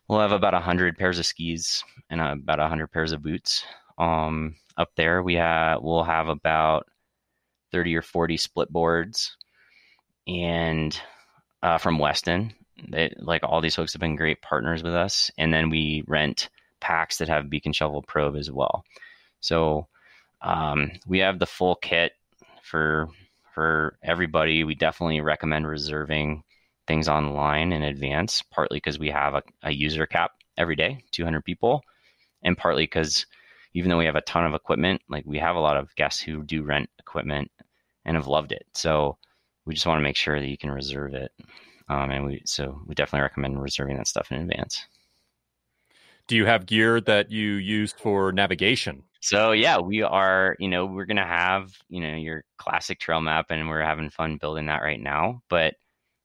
[0.07, 3.65] we'll have about a hundred pairs of skis and about a hundred pairs of boots.
[3.99, 6.87] Um, up there we have we'll have about
[7.71, 9.37] thirty or forty split boards
[10.27, 10.99] and
[11.63, 12.55] uh, from Weston.
[12.89, 16.49] They, like all these folks have been great partners with us, and then we rent
[16.81, 18.85] packs that have beacon shovel probe as well.
[19.41, 19.87] So
[20.43, 22.13] um, we have the full kit
[22.63, 23.09] for
[23.55, 24.65] for everybody.
[24.65, 26.43] We definitely recommend reserving
[26.87, 31.45] things online in advance, partly because we have a, a user cap every day, 200
[31.45, 31.83] people,
[32.43, 33.27] and partly because
[33.75, 36.21] even though we have a ton of equipment, like we have a lot of guests
[36.21, 37.51] who do rent equipment
[38.05, 38.67] and have loved it.
[38.73, 39.19] So
[39.67, 41.33] we just want to make sure that you can reserve it.
[41.89, 44.87] Um, and we so we definitely recommend reserving that stuff in advance.
[46.27, 49.03] Do you have gear that you use for navigation?
[49.21, 50.57] So yeah, we are.
[50.59, 54.39] You know, we're gonna have you know your classic trail map, and we're having fun
[54.39, 55.43] building that right now.
[55.51, 55.75] But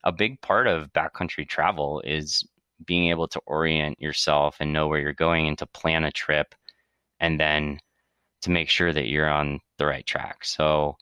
[0.04, 2.48] a big part of backcountry travel is
[2.86, 6.56] being able to orient yourself and know where you're going, and to plan a trip,
[7.20, 7.80] and then
[8.42, 10.46] to make sure that you're on the right track.
[10.46, 10.98] So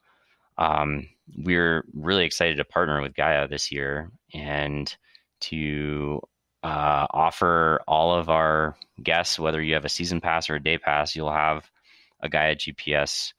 [0.57, 1.07] um,
[1.38, 4.93] we're really excited to partner with Gaia this year and
[5.41, 6.22] to
[6.63, 10.78] uh, offer all of our guests, whether you have a season pass or a day
[10.78, 11.70] pass, you'll have
[12.22, 13.34] a Gaia GPS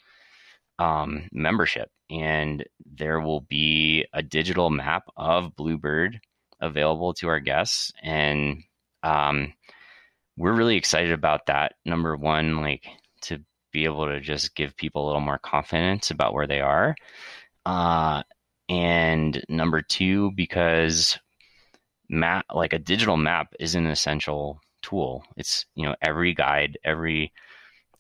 [0.79, 1.91] um, membership.
[2.11, 6.21] And there will be a digital map of Bluebird
[6.61, 7.93] available to our guests.
[8.03, 8.63] And
[9.03, 9.53] um,
[10.39, 11.75] we're really excited about that.
[11.85, 12.87] Number one, like
[13.23, 13.41] to
[13.73, 16.95] be able to just give people a little more confidence about where they are.
[17.67, 18.23] Uh,
[18.69, 21.19] and number two, because
[22.09, 25.25] map, like a digital map, is an essential tool.
[25.37, 27.33] It's you know every guide, every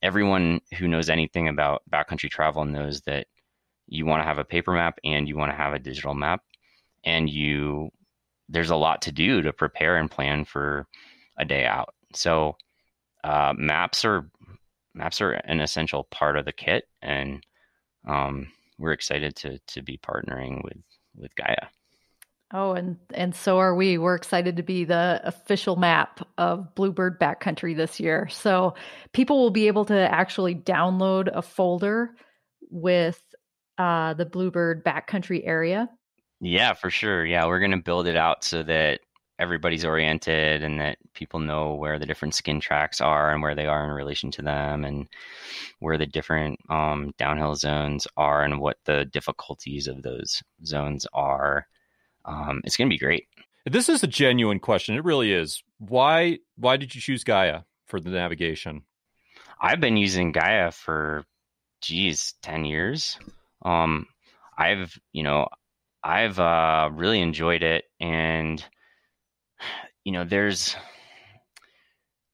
[0.01, 3.27] everyone who knows anything about backcountry travel knows that
[3.89, 6.43] you want to have a paper map and you want to have a digital map,
[7.05, 7.91] and you
[8.49, 10.87] there's a lot to do to prepare and plan for
[11.39, 11.95] a day out.
[12.15, 12.57] So
[13.25, 14.31] uh, maps are
[14.95, 17.45] maps are an essential part of the kit, and
[18.07, 18.49] um,
[18.79, 20.79] we're excited to to be partnering with
[21.17, 21.69] with Gaia.
[22.53, 23.99] Oh, and and so are we.
[23.99, 28.27] We're excited to be the official map of Bluebird Backcountry this year.
[28.29, 28.75] So
[29.13, 32.15] people will be able to actually download a folder
[32.71, 33.21] with
[33.77, 35.91] uh, the Bluebird Backcountry area.
[36.41, 37.27] Yeah, for sure.
[37.27, 39.01] Yeah, we're going to build it out so that
[39.39, 43.67] everybody's oriented and that people know where the different skin tracks are and where they
[43.67, 45.09] are in relation to them and
[45.79, 51.67] where the different um, downhill zones are and what the difficulties of those zones are.
[52.25, 53.27] Um, it's going to be great.
[53.65, 54.97] This is a genuine question.
[54.97, 55.63] It really is.
[55.79, 58.83] Why why did you choose Gaia for the navigation?
[59.61, 61.25] I've been using Gaia for
[61.81, 63.19] geez, 10 years.
[63.63, 64.07] Um,
[64.57, 65.49] I've, you know,
[66.03, 68.65] I've uh, really enjoyed it and
[70.05, 70.77] you know there's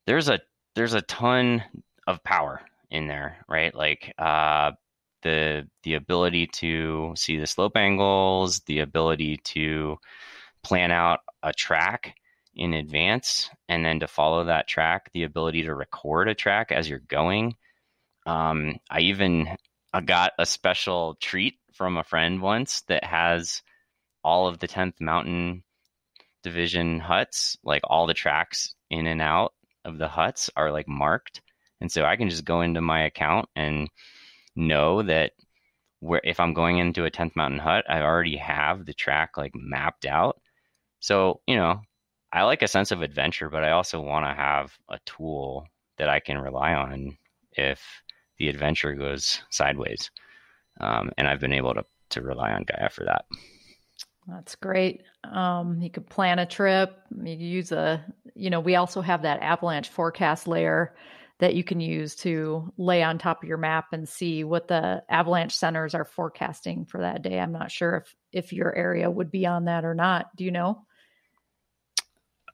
[0.07, 0.41] there's a
[0.75, 1.63] there's a ton
[2.07, 2.61] of power
[2.91, 3.75] in there right?
[3.75, 4.73] Like uh
[5.23, 9.97] the the ability to see the slope angles the ability to
[10.63, 12.15] plan out a track
[12.57, 16.89] in advance and then to follow that track the ability to record a track as
[16.89, 17.55] you're going.
[18.27, 19.49] Um, i even
[19.93, 23.63] I got a special treat from a friend once that has
[24.23, 25.63] all of the 10th mountain
[26.45, 29.53] division huts, like all the tracks in and out
[29.85, 31.41] of the huts are like marked.
[31.81, 33.89] And so I can just go into my account and
[34.55, 35.33] know that
[35.99, 39.53] where if I'm going into a 10th mountain hut, I already have the track like
[39.55, 40.41] mapped out.
[41.01, 41.81] So, you know,
[42.33, 45.67] I like a sense of adventure, but I also want to have a tool
[45.99, 47.17] that I can rely on
[47.53, 47.81] if
[48.39, 50.11] the adventure goes sideways.
[50.81, 53.25] Um, and I've been able to, to rely on Gaia for that.
[54.27, 55.03] That's great.
[55.23, 56.99] Um, you could plan a trip.
[57.23, 58.05] You use a,
[58.35, 60.95] you know, we also have that avalanche forecast layer
[61.41, 65.03] that you can use to lay on top of your map and see what the
[65.11, 67.39] avalanche centers are forecasting for that day.
[67.39, 70.35] I'm not sure if if your area would be on that or not.
[70.37, 70.87] Do you know?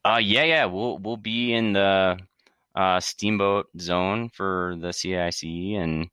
[0.04, 2.18] Uh, yeah, yeah, we'll we'll be in the
[2.74, 6.08] uh, steamboat zone for the CAIC, and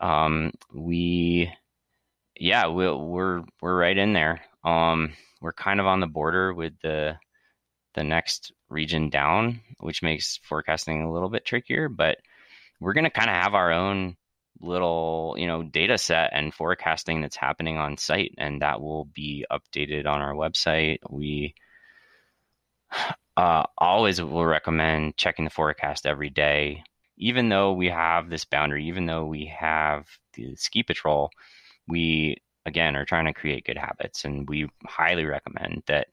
[0.00, 1.52] um, we,
[2.38, 4.40] yeah, we we're we're right in there.
[4.64, 7.16] Um, we're kind of on the border with the
[7.94, 11.88] the next region down, which makes forecasting a little bit trickier.
[11.88, 12.18] But
[12.80, 14.16] we're going to kind of have our own
[14.60, 19.44] little, you know, data set and forecasting that's happening on site, and that will be
[19.50, 20.98] updated on our website.
[21.10, 21.54] We
[23.36, 26.82] uh, always will recommend checking the forecast every day,
[27.16, 31.30] even though we have this boundary, even though we have the ski patrol.
[31.86, 32.38] We
[32.68, 36.08] again are trying to create good habits, and we highly recommend that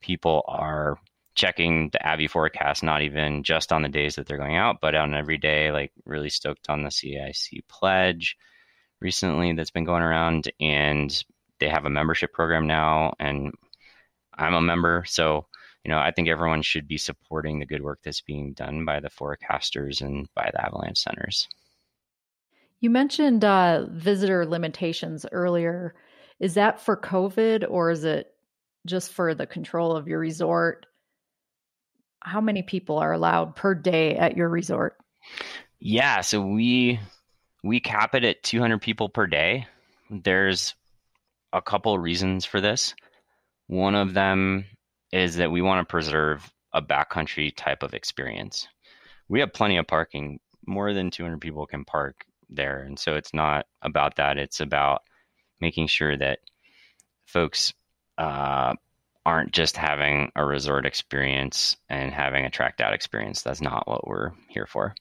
[0.00, 0.98] people are
[1.34, 4.94] checking the Avi forecast, not even just on the days that they're going out, but
[4.94, 5.70] on every day.
[5.72, 8.36] Like really stoked on the CAIC pledge
[9.00, 11.24] recently that's been going around, and
[11.60, 13.52] they have a membership program now, and
[14.34, 15.46] I'm a member, so
[15.84, 19.00] you know I think everyone should be supporting the good work that's being done by
[19.00, 21.48] the forecasters and by the avalanche centers.
[22.86, 25.96] You mentioned uh, visitor limitations earlier.
[26.38, 28.32] Is that for COVID or is it
[28.86, 30.86] just for the control of your resort?
[32.26, 34.96] how many people are allowed per day at your resort?
[35.80, 37.00] Yeah, so we
[37.64, 39.66] we cap it at 200 people per day.
[40.08, 40.74] There's
[41.52, 42.94] a couple reasons for this.
[43.66, 44.64] One of them
[45.12, 48.68] is that we want to preserve a backcountry type of experience.
[49.28, 50.38] We have plenty of parking.
[50.68, 54.38] More than 200 people can park there, and so it's not about that.
[54.38, 55.02] It's about
[55.60, 56.38] making sure that
[57.26, 57.72] folks
[58.18, 58.74] uh,
[59.24, 63.42] aren't just having a resort experience and having a tracked out experience.
[63.42, 64.94] That's not what we're here for.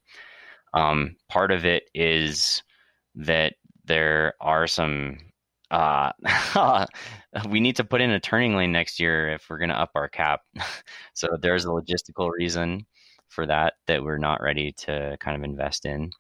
[0.74, 2.64] Um, part of it is
[3.16, 3.54] that
[3.86, 5.18] there are some.
[5.72, 6.12] Uh,
[7.50, 9.92] we need to put in a turning lane next year if we're going to up
[9.96, 10.42] our cap.
[11.14, 12.86] so there's a logistical reason
[13.28, 16.12] for that that we're not ready to kind of invest in.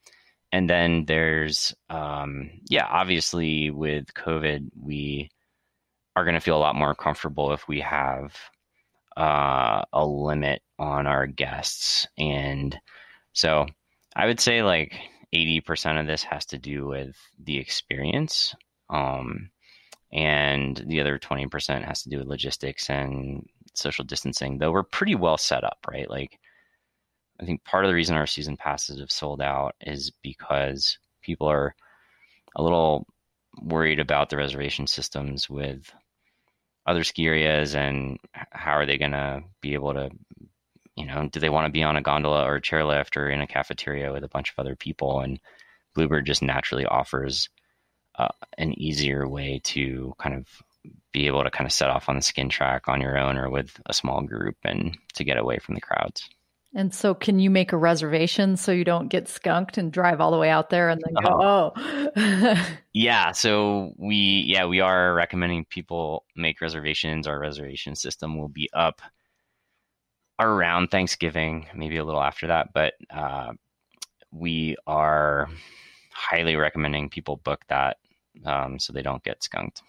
[0.55, 5.29] And then there's, um, yeah, obviously with COVID, we
[6.15, 8.33] are going to feel a lot more comfortable if we have
[9.17, 12.07] uh, a limit on our guests.
[12.17, 12.79] And
[13.33, 13.65] so
[14.15, 14.93] I would say like
[15.35, 18.55] 80% of this has to do with the experience.
[18.89, 19.49] Um,
[20.13, 25.15] and the other 20% has to do with logistics and social distancing, though we're pretty
[25.15, 26.09] well set up, right?
[26.09, 26.39] Like,
[27.39, 31.47] I think part of the reason our season passes have sold out is because people
[31.47, 31.75] are
[32.55, 33.05] a little
[33.61, 35.93] worried about the reservation systems with
[36.85, 38.19] other ski areas and
[38.51, 40.09] how are they going to be able to
[40.95, 43.41] you know do they want to be on a gondola or a chairlift or in
[43.41, 45.19] a cafeteria with a bunch of other people?
[45.19, 45.39] And
[45.93, 47.49] bluebird just naturally offers
[48.17, 50.47] uh, an easier way to kind of
[51.11, 53.49] be able to kind of set off on the skin track on your own or
[53.49, 56.29] with a small group and to get away from the crowds
[56.75, 60.31] and so, can you make a reservation so you don't get skunked and drive all
[60.31, 62.11] the way out there and then go, uh-huh.
[62.17, 62.67] oh?
[62.93, 63.31] yeah.
[63.31, 67.27] So we, yeah, we are recommending people make reservations.
[67.27, 69.01] Our reservation system will be up
[70.37, 73.53] around Thanksgiving, maybe a little after that, but uh,
[74.31, 75.47] we are
[76.11, 77.97] highly recommending people book that
[78.45, 79.81] um, so they don't get skunked.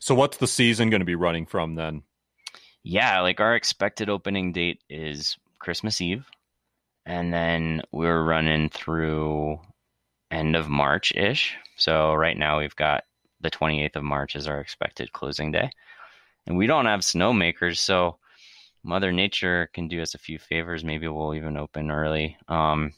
[0.00, 2.02] So, what's the season going to be running from then?
[2.82, 6.26] Yeah, like our expected opening date is Christmas Eve,
[7.04, 9.60] and then we're running through
[10.30, 11.54] end of March ish.
[11.76, 13.04] So right now we've got
[13.40, 15.70] the 28th of March as our expected closing day,
[16.46, 18.18] and we don't have snowmakers, so
[18.82, 20.84] Mother Nature can do us a few favors.
[20.84, 22.92] Maybe we'll even open early, um,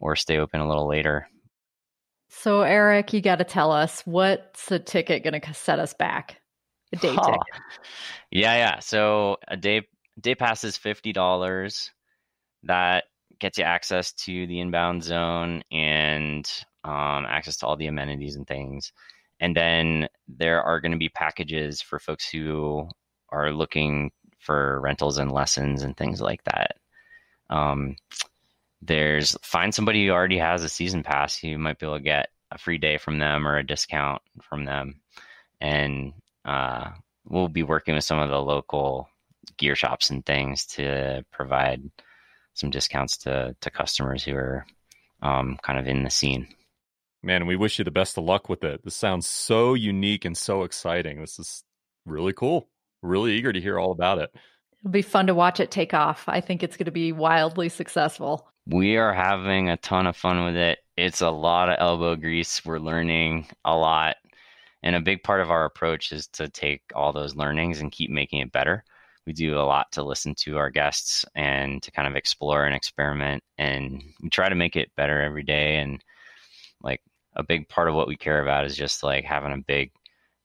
[0.00, 1.28] or stay open a little later.
[2.28, 6.40] So Eric, you got to tell us what's the ticket going to set us back?
[6.92, 7.24] A day huh.
[7.24, 7.62] ticket.
[8.30, 8.78] Yeah, yeah.
[8.78, 9.88] So a day
[10.20, 11.90] day pass is fifty dollars
[12.64, 13.04] that
[13.38, 16.50] gets you access to the inbound zone and
[16.84, 18.92] um, access to all the amenities and things.
[19.40, 22.88] And then there are going to be packages for folks who
[23.30, 24.10] are looking
[24.40, 26.76] for rentals and lessons and things like that.
[27.50, 27.96] Um,
[28.82, 31.42] there's find somebody who already has a season pass.
[31.42, 34.64] You might be able to get a free day from them or a discount from
[34.64, 35.00] them.
[35.60, 36.14] And
[36.44, 36.90] uh,
[37.24, 39.08] we'll be working with some of the local
[39.56, 41.82] gear shops and things to provide
[42.54, 44.66] some discounts to to customers who are
[45.22, 46.48] um, kind of in the scene.
[47.22, 48.84] Man, we wish you the best of luck with it.
[48.84, 51.20] This sounds so unique and so exciting.
[51.20, 51.64] This is
[52.06, 52.68] really cool.
[53.02, 54.30] Really eager to hear all about it.
[54.80, 56.24] It'll be fun to watch it take off.
[56.28, 58.48] I think it's going to be wildly successful.
[58.66, 60.78] We are having a ton of fun with it.
[60.96, 62.64] It's a lot of elbow grease.
[62.64, 64.16] We're learning a lot.
[64.82, 68.10] And a big part of our approach is to take all those learnings and keep
[68.10, 68.84] making it better
[69.28, 72.74] we do a lot to listen to our guests and to kind of explore and
[72.74, 75.76] experiment and we try to make it better every day.
[75.76, 76.02] And
[76.82, 77.02] like
[77.36, 79.92] a big part of what we care about is just like having a big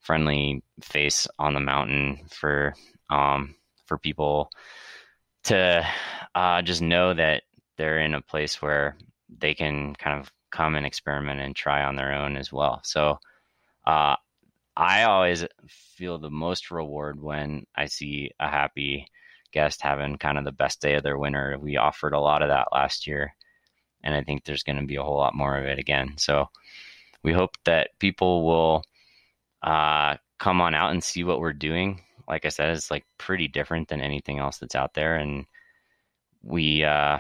[0.01, 2.73] friendly face on the mountain for
[3.09, 3.55] um
[3.85, 4.49] for people
[5.45, 5.87] to
[6.35, 7.43] uh just know that
[7.77, 8.97] they're in a place where
[9.39, 12.81] they can kind of come and experiment and try on their own as well.
[12.83, 13.17] So
[13.87, 14.17] uh
[14.75, 19.07] I always feel the most reward when I see a happy
[19.51, 21.57] guest having kind of the best day of their winter.
[21.59, 23.35] We offered a lot of that last year,
[24.03, 26.15] and I think there's going to be a whole lot more of it again.
[26.17, 26.49] So
[27.23, 28.83] we hope that people will
[29.61, 32.01] uh, come on out and see what we're doing.
[32.27, 35.45] Like I said, it's like pretty different than anything else that's out there, and
[36.41, 37.19] we uh,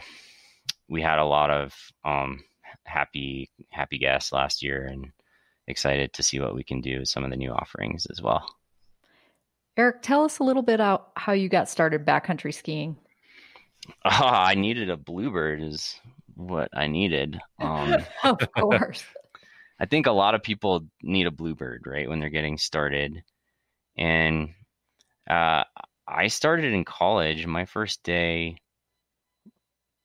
[0.89, 2.43] we had a lot of um,
[2.85, 5.11] happy happy guests last year, and
[5.67, 8.45] excited to see what we can do with some of the new offerings as well.
[9.75, 12.97] Eric, tell us a little bit about how you got started backcountry skiing.
[14.05, 15.99] Oh, I needed a bluebird is
[16.35, 17.39] what I needed.
[17.59, 19.03] Um, of course.
[19.79, 23.23] I think a lot of people need a bluebird, right, when they're getting started.
[23.97, 24.49] And
[25.29, 25.63] uh,
[26.07, 27.45] I started in college.
[27.47, 28.57] My first day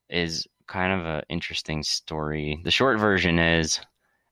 [0.09, 2.61] is kind of an interesting story.
[2.65, 3.81] The short version is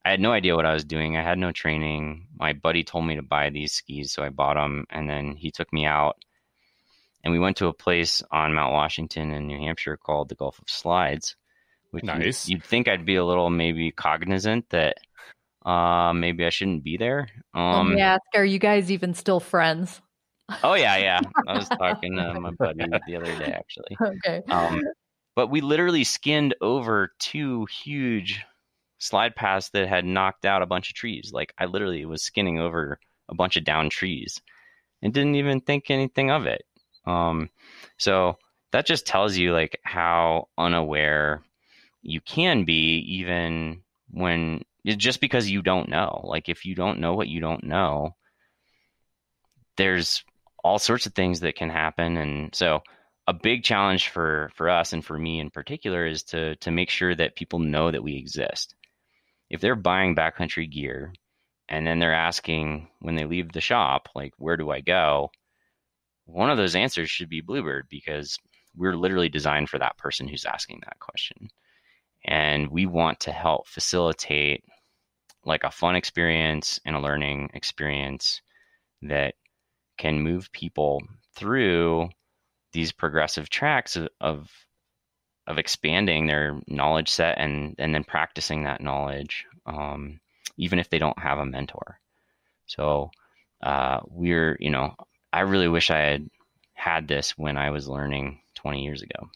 [0.07, 1.17] I had no idea what I was doing.
[1.17, 2.29] I had no training.
[2.39, 5.51] My buddy told me to buy these skis, so I bought them, and then he
[5.51, 6.17] took me out,
[7.25, 10.61] and we went to a place on Mount Washington in New Hampshire called the Gulf
[10.61, 11.35] of Slides.
[11.91, 12.49] Which nice.
[12.49, 14.99] You'd, you'd think I'd be a little maybe cognizant that
[15.65, 17.27] uh, maybe I shouldn't be there.
[17.53, 20.01] Um, Let me ask: Are you guys even still friends?
[20.63, 21.21] Oh yeah, yeah.
[21.49, 23.97] I was talking to my buddy the other day, actually.
[24.01, 24.43] Okay.
[24.51, 24.83] Um,
[25.35, 28.45] but we literally skinned over two huge
[28.99, 31.31] slide paths that had knocked out a bunch of trees.
[31.33, 34.41] Like I literally was skinning over a bunch of down trees
[35.03, 36.65] and didn't even think anything of it.
[37.05, 37.51] Um,
[37.99, 38.37] so
[38.73, 41.43] that just tells you like how unaware
[42.03, 46.21] you can be even when just because you don't know.
[46.25, 48.15] Like if you don't know what you don't know,
[49.77, 50.25] there's
[50.63, 52.83] all sorts of things that can happen and so
[53.29, 56.91] a big challenge for for us and for me in particular is to to make
[56.91, 58.75] sure that people know that we exist
[59.51, 61.13] if they're buying backcountry gear
[61.69, 65.31] and then they're asking when they leave the shop, like, where do I go?
[66.27, 68.39] One of those answers should be Bluebird because
[68.77, 71.49] we're literally designed for that person who's asking that question.
[72.25, 74.65] And we want to help facilitate
[75.45, 78.43] like a fun experience and a learning experience
[79.03, 79.35] that
[79.97, 81.01] can move people
[81.35, 82.09] through
[82.73, 84.51] these progressive tracks of, of
[85.47, 90.21] of expanding their knowledge set and and then practicing that knowledge, um,
[90.57, 91.99] even if they don't have a mentor.
[92.67, 93.11] So
[93.63, 94.95] uh, we're you know
[95.33, 96.31] I really wish I had
[96.75, 99.31] had this when I was learning 20 years ago.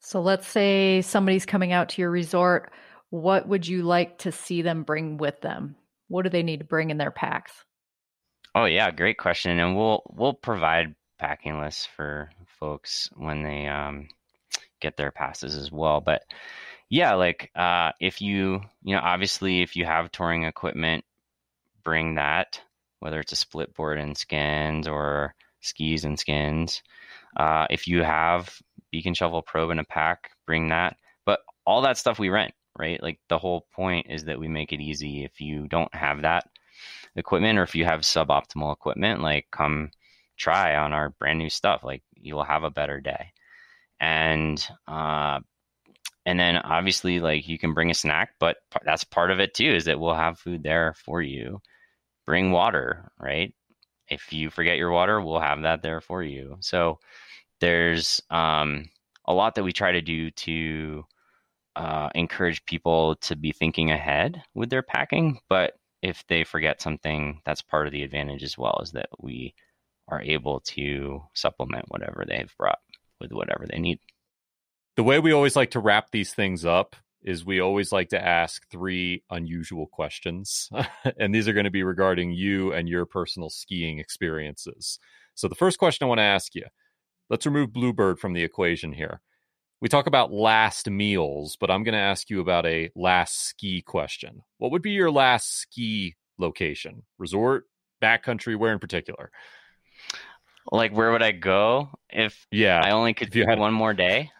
[0.00, 2.72] So let's say somebody's coming out to your resort.
[3.10, 5.76] What would you like to see them bring with them?
[6.08, 7.52] What do they need to bring in their packs?
[8.54, 9.58] Oh yeah, great question.
[9.58, 14.08] And we'll we'll provide packing lists for folks when they um,
[14.80, 16.00] get their passes as well.
[16.00, 16.22] But
[16.88, 21.04] yeah, like uh, if you, you know, obviously if you have touring equipment,
[21.84, 22.60] bring that,
[22.98, 26.82] whether it's a split board and skins or skis and skins.
[27.36, 28.60] Uh, if you have
[28.90, 30.96] beacon shovel probe in a pack, bring that.
[31.24, 33.00] But all that stuff we rent, right?
[33.02, 35.24] Like the whole point is that we make it easy.
[35.24, 36.44] If you don't have that
[37.16, 39.90] equipment or if you have suboptimal equipment, like come
[40.36, 41.84] try on our brand new stuff.
[41.84, 43.32] Like you will have a better day
[44.00, 45.40] and uh,
[46.26, 49.70] and then obviously like you can bring a snack, but that's part of it too
[49.70, 51.60] is that we'll have food there for you.
[52.26, 53.54] Bring water, right?
[54.08, 56.56] If you forget your water, we'll have that there for you.
[56.60, 56.98] So
[57.60, 58.88] there's um,
[59.26, 61.04] a lot that we try to do to
[61.76, 65.38] uh, encourage people to be thinking ahead with their packing.
[65.48, 69.54] But if they forget something, that's part of the advantage as well, is that we
[70.08, 72.80] are able to supplement whatever they've brought
[73.20, 74.00] with whatever they need.
[74.96, 78.22] The way we always like to wrap these things up is we always like to
[78.22, 80.70] ask three unusual questions.
[81.18, 84.98] and these are going to be regarding you and your personal skiing experiences.
[85.34, 86.64] So, the first question I want to ask you
[87.28, 89.20] let's remove Bluebird from the equation here.
[89.80, 93.80] We talk about last meals, but I'm going to ask you about a last ski
[93.80, 94.42] question.
[94.58, 97.04] What would be your last ski location?
[97.18, 97.64] Resort,
[98.02, 99.30] backcountry, where in particular?
[100.70, 104.30] Like, where would I go if yeah I only could you had one more day?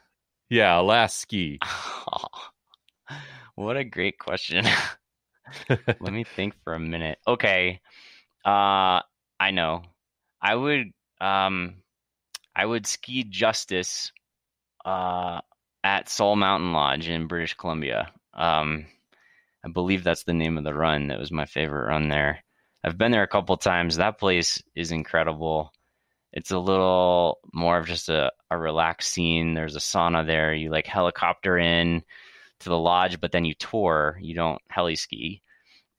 [0.48, 1.58] Yeah, last ski.
[1.64, 2.24] Oh,
[3.54, 4.64] what a great question.
[5.68, 7.18] Let me think for a minute.
[7.26, 7.80] Okay,
[8.44, 9.00] uh,
[9.40, 9.82] I know.
[10.42, 10.92] I would.
[11.20, 11.76] Um,
[12.54, 14.12] I would ski Justice
[14.84, 15.40] uh,
[15.84, 18.10] at Sol Mountain Lodge in British Columbia.
[18.34, 18.86] Um,
[19.64, 21.08] I believe that's the name of the run.
[21.08, 22.44] That was my favorite run there.
[22.84, 23.96] I've been there a couple times.
[23.96, 25.72] That place is incredible.
[26.32, 29.54] It's a little more of just a, a relaxed scene.
[29.54, 30.54] There's a sauna there.
[30.54, 32.02] You like helicopter in
[32.60, 34.18] to the lodge, but then you tour.
[34.20, 35.42] You don't heli ski,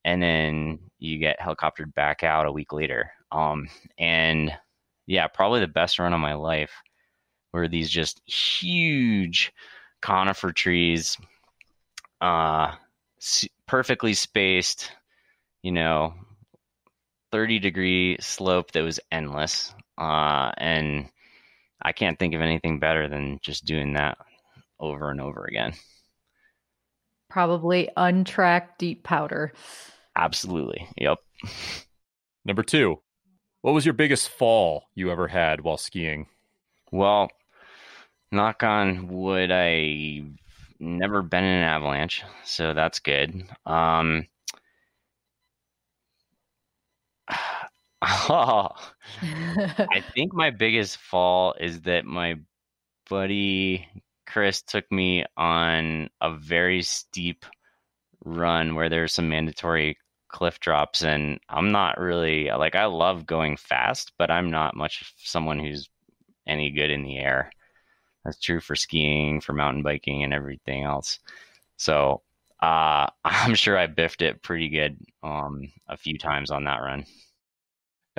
[0.06, 3.12] and then you get helicoptered back out a week later.
[3.32, 3.68] Um,
[3.98, 4.54] and
[5.06, 6.72] yeah, probably the best run of my life
[7.52, 9.52] were these just huge
[10.02, 11.18] conifer trees,
[12.22, 12.74] uh,
[13.68, 14.92] perfectly spaced,
[15.62, 16.14] you know,
[17.32, 19.74] 30 degree slope that was endless.
[19.98, 21.10] Uh, and
[21.82, 24.18] I can't think of anything better than just doing that
[24.80, 25.74] over and over again.
[27.30, 29.54] Probably untracked deep powder.
[30.16, 30.88] Absolutely.
[30.98, 31.20] Yep.
[32.46, 33.00] Number two,
[33.62, 36.28] what was your biggest fall you ever had while skiing?
[36.92, 37.30] Well,
[38.32, 40.24] knock on wood, I
[40.80, 43.46] never been in an avalanche, so that's good.
[43.66, 44.28] Um,
[48.02, 48.70] oh,
[49.22, 52.36] I think my biggest fall is that my
[53.10, 53.88] buddy
[54.26, 57.46] Chris took me on a very steep
[58.24, 59.98] run where there's some mandatory
[60.30, 65.02] cliff drops and I'm not really like I love going fast, but I'm not much
[65.02, 65.90] of someone who's
[66.48, 67.52] any good in the air.
[68.24, 71.20] That's true for skiing, for mountain biking, and everything else.
[71.78, 72.22] So
[72.62, 77.06] uh, I'm sure I biffed it pretty good um, a few times on that run.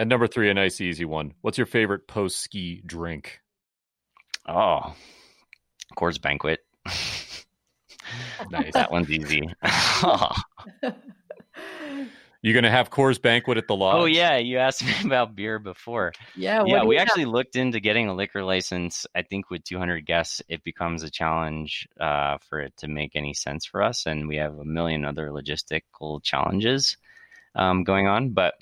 [0.03, 1.35] And number three, a nice easy one.
[1.43, 3.39] What's your favorite post ski drink?
[4.49, 4.97] Oh,
[5.97, 6.59] Coors Banquet.
[8.51, 8.73] nice.
[8.73, 9.49] That one's easy.
[12.43, 13.95] You're gonna have Coors Banquet at the lodge?
[13.95, 16.15] Oh yeah, you asked me about beer before.
[16.35, 16.83] Yeah, yeah.
[16.83, 19.07] We actually looked into getting a liquor license.
[19.15, 23.35] I think with 200 guests, it becomes a challenge uh, for it to make any
[23.35, 26.97] sense for us, and we have a million other logistical challenges
[27.55, 28.31] um, going on.
[28.31, 28.55] But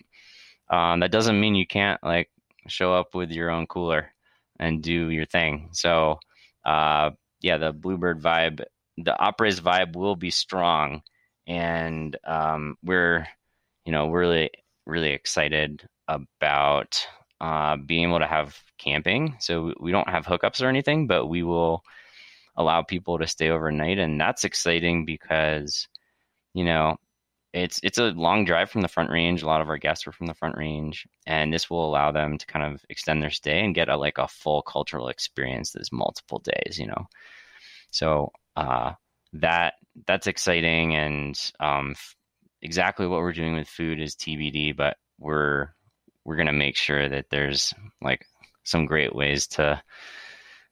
[0.70, 2.30] um, that doesn't mean you can't like
[2.68, 4.12] show up with your own cooler
[4.58, 5.70] and do your thing.
[5.72, 6.18] So
[6.64, 7.10] uh,
[7.40, 8.62] yeah, the Bluebird vibe,
[8.96, 11.02] the Apres vibe will be strong,
[11.46, 13.26] and um, we're
[13.84, 14.50] you know, we're really,
[14.86, 17.04] really excited about
[17.40, 19.36] uh, being able to have camping.
[19.40, 21.82] So we don't have hookups or anything, but we will
[22.56, 25.88] allow people to stay overnight, and that's exciting because,
[26.54, 26.98] you know,
[27.52, 29.42] it's it's a long drive from the front range.
[29.42, 32.38] A lot of our guests are from the front range, and this will allow them
[32.38, 35.92] to kind of extend their stay and get a like a full cultural experience that's
[35.92, 36.78] multiple days.
[36.78, 37.06] You know,
[37.90, 38.92] so uh,
[39.34, 39.74] that
[40.06, 41.94] that's exciting, and um,
[42.62, 45.68] exactly what we're doing with food is TBD, but we're
[46.24, 48.26] we're gonna make sure that there's like
[48.64, 49.82] some great ways to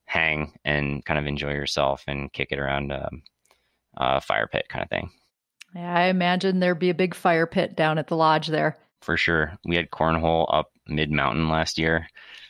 [0.05, 3.22] hang and kind of enjoy yourself and kick it around a, um,
[3.97, 5.11] a fire pit kind of thing.
[5.75, 8.77] Yeah, I imagine there'd be a big fire pit down at the lodge there.
[9.01, 12.09] For sure, we had cornhole up mid mountain last year,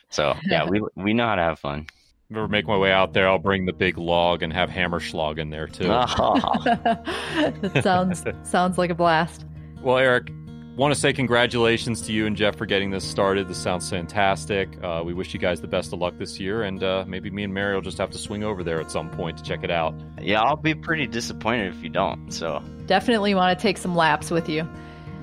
[0.09, 1.87] so yeah, we we know how to have fun.
[2.29, 4.69] If I ever make my way out there, I'll bring the big log and have
[4.69, 5.83] Hammerschlag in there too.
[5.87, 9.45] that sounds sounds like a blast.
[9.81, 10.31] Well, Eric,
[10.79, 13.49] want to say congratulations to you and Jeff for getting this started.
[13.49, 14.69] This sounds fantastic.
[14.81, 17.43] Uh, we wish you guys the best of luck this year, and uh, maybe me
[17.43, 19.71] and Mary will just have to swing over there at some point to check it
[19.71, 19.93] out.
[20.21, 22.31] Yeah, I'll be pretty disappointed if you don't.
[22.31, 24.67] So definitely want to take some laps with you.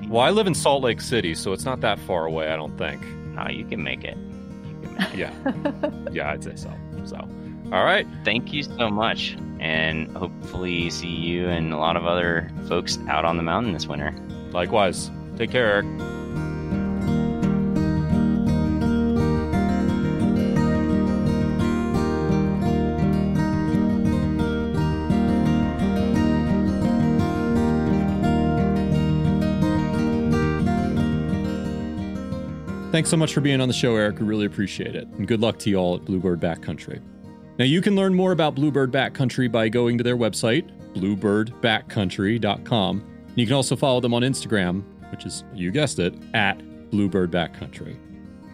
[0.08, 2.48] Well, I live in Salt Lake City, so it's not that far away.
[2.48, 3.02] I don't think.
[3.06, 4.18] No, you can make it.
[4.18, 5.16] You can make it.
[5.16, 6.70] yeah, yeah, I'd say so.
[7.06, 7.16] So,
[7.72, 8.06] all right.
[8.26, 9.38] Thank you so much.
[9.58, 13.86] And hopefully, see you and a lot of other folks out on the mountain this
[13.86, 14.14] winter.
[14.52, 15.10] Likewise.
[15.36, 16.06] Take care, Eric.
[32.96, 34.20] Thanks so much for being on the show, Eric.
[34.20, 35.06] We really appreciate it.
[35.18, 37.02] And good luck to you all at Bluebird Backcountry.
[37.58, 43.00] Now, you can learn more about Bluebird Backcountry by going to their website, bluebirdbackcountry.com.
[43.00, 47.30] And You can also follow them on Instagram, which is, you guessed it, at Bluebird
[47.30, 47.96] Backcountry.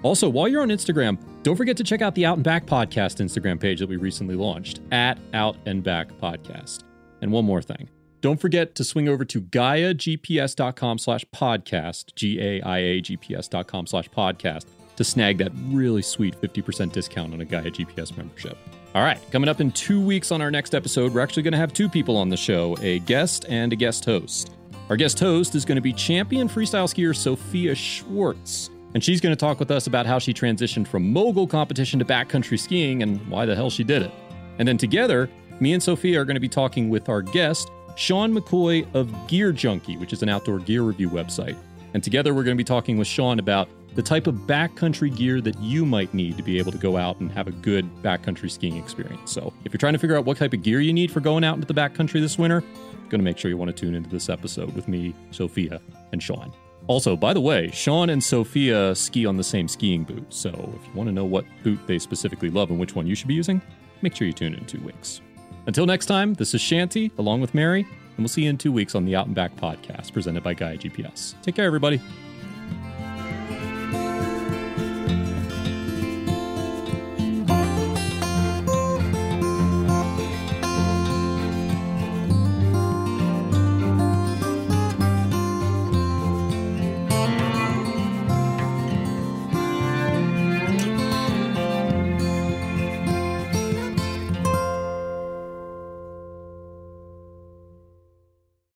[0.03, 3.21] Also, while you're on Instagram, don't forget to check out the Out and Back Podcast
[3.25, 6.83] Instagram page that we recently launched, at Out and Back Podcast.
[7.21, 7.89] And one more thing.
[8.21, 15.51] Don't forget to swing over to GaiaGPS.com slash podcast, G-A-I-A-G-P-S.com slash podcast, to snag that
[15.69, 18.57] really sweet 50% discount on a Gaia GPS membership.
[18.95, 21.59] All right, coming up in two weeks on our next episode, we're actually going to
[21.59, 24.53] have two people on the show, a guest and a guest host.
[24.91, 28.71] Our guest host is going to be champion freestyle skier Sophia Schwartz.
[28.95, 32.05] And she's going to talk with us about how she transitioned from mogul competition to
[32.05, 34.11] backcountry skiing and why the hell she did it.
[34.59, 35.31] And then together,
[35.61, 39.53] me and Sophia are going to be talking with our guest, Sean McCoy of Gear
[39.53, 41.57] Junkie, which is an outdoor gear review website.
[41.95, 45.41] And together we're going to be talking with Sean about the type of backcountry gear
[45.41, 48.51] that you might need to be able to go out and have a good backcountry
[48.51, 49.31] skiing experience.
[49.31, 51.45] So, if you're trying to figure out what type of gear you need for going
[51.45, 52.65] out into the backcountry this winter,
[53.13, 56.21] going to make sure you want to tune into this episode with me, Sophia, and
[56.21, 56.53] Sean.
[56.89, 60.25] Also, by the way, Sean and Sophia ski on the same skiing boot.
[60.31, 63.15] So, if you want to know what boot they specifically love and which one you
[63.15, 63.63] should be using,
[64.01, 65.21] make sure you tune in two weeks.
[65.67, 68.73] Until next time, this is Shanty along with Mary, and we'll see you in two
[68.73, 71.41] weeks on the Out and Back podcast presented by Gaia GPS.
[71.43, 72.01] Take care, everybody.